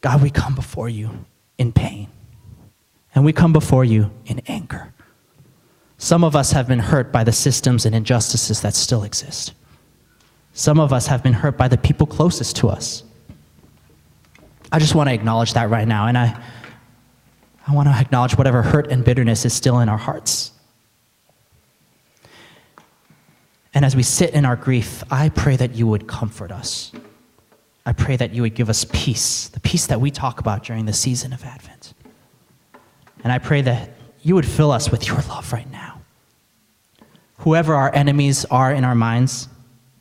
God, 0.00 0.22
we 0.22 0.30
come 0.30 0.54
before 0.54 0.88
you 0.88 1.24
in 1.58 1.72
pain, 1.72 2.08
and 3.14 3.24
we 3.24 3.32
come 3.32 3.52
before 3.52 3.84
you 3.84 4.10
in 4.26 4.40
anger. 4.46 4.92
Some 5.98 6.22
of 6.22 6.36
us 6.36 6.52
have 6.52 6.68
been 6.68 6.78
hurt 6.78 7.10
by 7.10 7.24
the 7.24 7.32
systems 7.32 7.86
and 7.86 7.94
injustices 7.94 8.60
that 8.60 8.74
still 8.74 9.02
exist. 9.02 9.54
Some 10.56 10.80
of 10.80 10.90
us 10.90 11.06
have 11.08 11.22
been 11.22 11.34
hurt 11.34 11.58
by 11.58 11.68
the 11.68 11.76
people 11.76 12.06
closest 12.06 12.56
to 12.56 12.68
us. 12.70 13.02
I 14.72 14.78
just 14.78 14.94
want 14.94 15.10
to 15.10 15.14
acknowledge 15.14 15.52
that 15.52 15.68
right 15.68 15.86
now, 15.86 16.06
and 16.06 16.16
I, 16.16 16.42
I 17.68 17.74
want 17.74 17.88
to 17.88 17.94
acknowledge 17.94 18.38
whatever 18.38 18.62
hurt 18.62 18.90
and 18.90 19.04
bitterness 19.04 19.44
is 19.44 19.52
still 19.52 19.80
in 19.80 19.90
our 19.90 19.98
hearts. 19.98 20.52
And 23.74 23.84
as 23.84 23.94
we 23.94 24.02
sit 24.02 24.30
in 24.30 24.46
our 24.46 24.56
grief, 24.56 25.04
I 25.10 25.28
pray 25.28 25.56
that 25.56 25.74
you 25.74 25.86
would 25.88 26.06
comfort 26.06 26.50
us. 26.50 26.90
I 27.84 27.92
pray 27.92 28.16
that 28.16 28.32
you 28.32 28.40
would 28.40 28.54
give 28.54 28.70
us 28.70 28.86
peace, 28.90 29.48
the 29.48 29.60
peace 29.60 29.86
that 29.88 30.00
we 30.00 30.10
talk 30.10 30.40
about 30.40 30.64
during 30.64 30.86
the 30.86 30.94
season 30.94 31.34
of 31.34 31.44
Advent. 31.44 31.92
And 33.22 33.30
I 33.30 33.38
pray 33.40 33.60
that 33.60 33.90
you 34.22 34.34
would 34.34 34.46
fill 34.46 34.70
us 34.70 34.90
with 34.90 35.06
your 35.06 35.18
love 35.28 35.52
right 35.52 35.70
now. 35.70 36.00
Whoever 37.40 37.74
our 37.74 37.94
enemies 37.94 38.46
are 38.46 38.72
in 38.72 38.84
our 38.84 38.94
minds, 38.94 39.50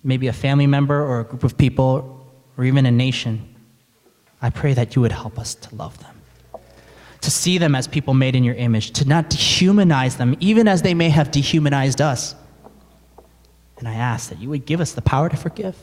maybe 0.05 0.27
a 0.27 0.33
family 0.33 0.67
member 0.67 1.01
or 1.01 1.19
a 1.19 1.23
group 1.25 1.43
of 1.43 1.57
people 1.57 2.25
or 2.57 2.63
even 2.63 2.85
a 2.85 2.91
nation, 2.91 3.55
I 4.41 4.49
pray 4.49 4.73
that 4.73 4.95
you 4.95 5.01
would 5.01 5.11
help 5.11 5.37
us 5.37 5.55
to 5.55 5.75
love 5.75 5.97
them, 5.99 6.15
to 7.21 7.31
see 7.31 7.57
them 7.57 7.75
as 7.75 7.87
people 7.87 8.13
made 8.13 8.35
in 8.35 8.43
your 8.43 8.55
image, 8.55 8.91
to 8.91 9.05
not 9.05 9.29
dehumanize 9.29 10.17
them, 10.17 10.37
even 10.39 10.67
as 10.67 10.81
they 10.81 10.93
may 10.93 11.09
have 11.09 11.31
dehumanized 11.31 11.99
us 11.99 12.35
and 13.77 13.87
I 13.87 13.93
ask 13.93 14.29
that 14.29 14.39
you 14.39 14.49
would 14.49 14.65
give 14.65 14.79
us 14.79 14.93
the 14.93 15.01
power 15.01 15.29
to 15.29 15.35
forgive, 15.35 15.75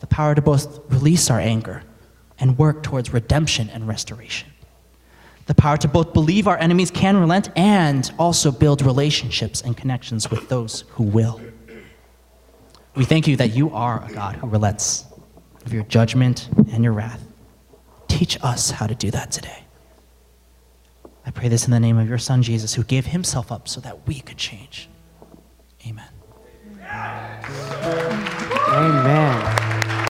the 0.00 0.06
power 0.06 0.34
to 0.34 0.42
both 0.42 0.80
release 0.92 1.30
our 1.30 1.40
anger 1.40 1.82
and 2.38 2.58
work 2.58 2.82
towards 2.82 3.12
redemption 3.12 3.70
and 3.70 3.88
restoration, 3.88 4.50
the 5.46 5.54
power 5.54 5.76
to 5.78 5.88
both 5.88 6.12
believe 6.12 6.46
our 6.46 6.58
enemies 6.58 6.90
can 6.90 7.16
relent 7.16 7.50
and 7.56 8.12
also 8.18 8.52
build 8.52 8.82
relationships 8.82 9.62
and 9.62 9.76
connections 9.76 10.30
with 10.30 10.48
those 10.48 10.84
who 10.90 11.04
will. 11.04 11.40
We 12.98 13.04
thank 13.04 13.28
you 13.28 13.36
that 13.36 13.54
you 13.54 13.70
are 13.70 14.04
a 14.04 14.12
God 14.12 14.34
who 14.34 14.48
relents 14.48 15.04
of 15.64 15.72
your 15.72 15.84
judgment 15.84 16.48
and 16.72 16.82
your 16.82 16.92
wrath. 16.92 17.24
Teach 18.08 18.36
us 18.42 18.72
how 18.72 18.88
to 18.88 18.94
do 18.96 19.12
that 19.12 19.30
today. 19.30 19.62
I 21.24 21.30
pray 21.30 21.46
this 21.46 21.64
in 21.64 21.70
the 21.70 21.78
name 21.78 21.96
of 21.96 22.08
your 22.08 22.18
Son, 22.18 22.42
Jesus, 22.42 22.74
who 22.74 22.82
gave 22.82 23.06
himself 23.06 23.52
up 23.52 23.68
so 23.68 23.80
that 23.82 24.08
we 24.08 24.18
could 24.18 24.36
change. 24.36 24.88
Amen. 25.86 26.08
Amen. 28.72 29.57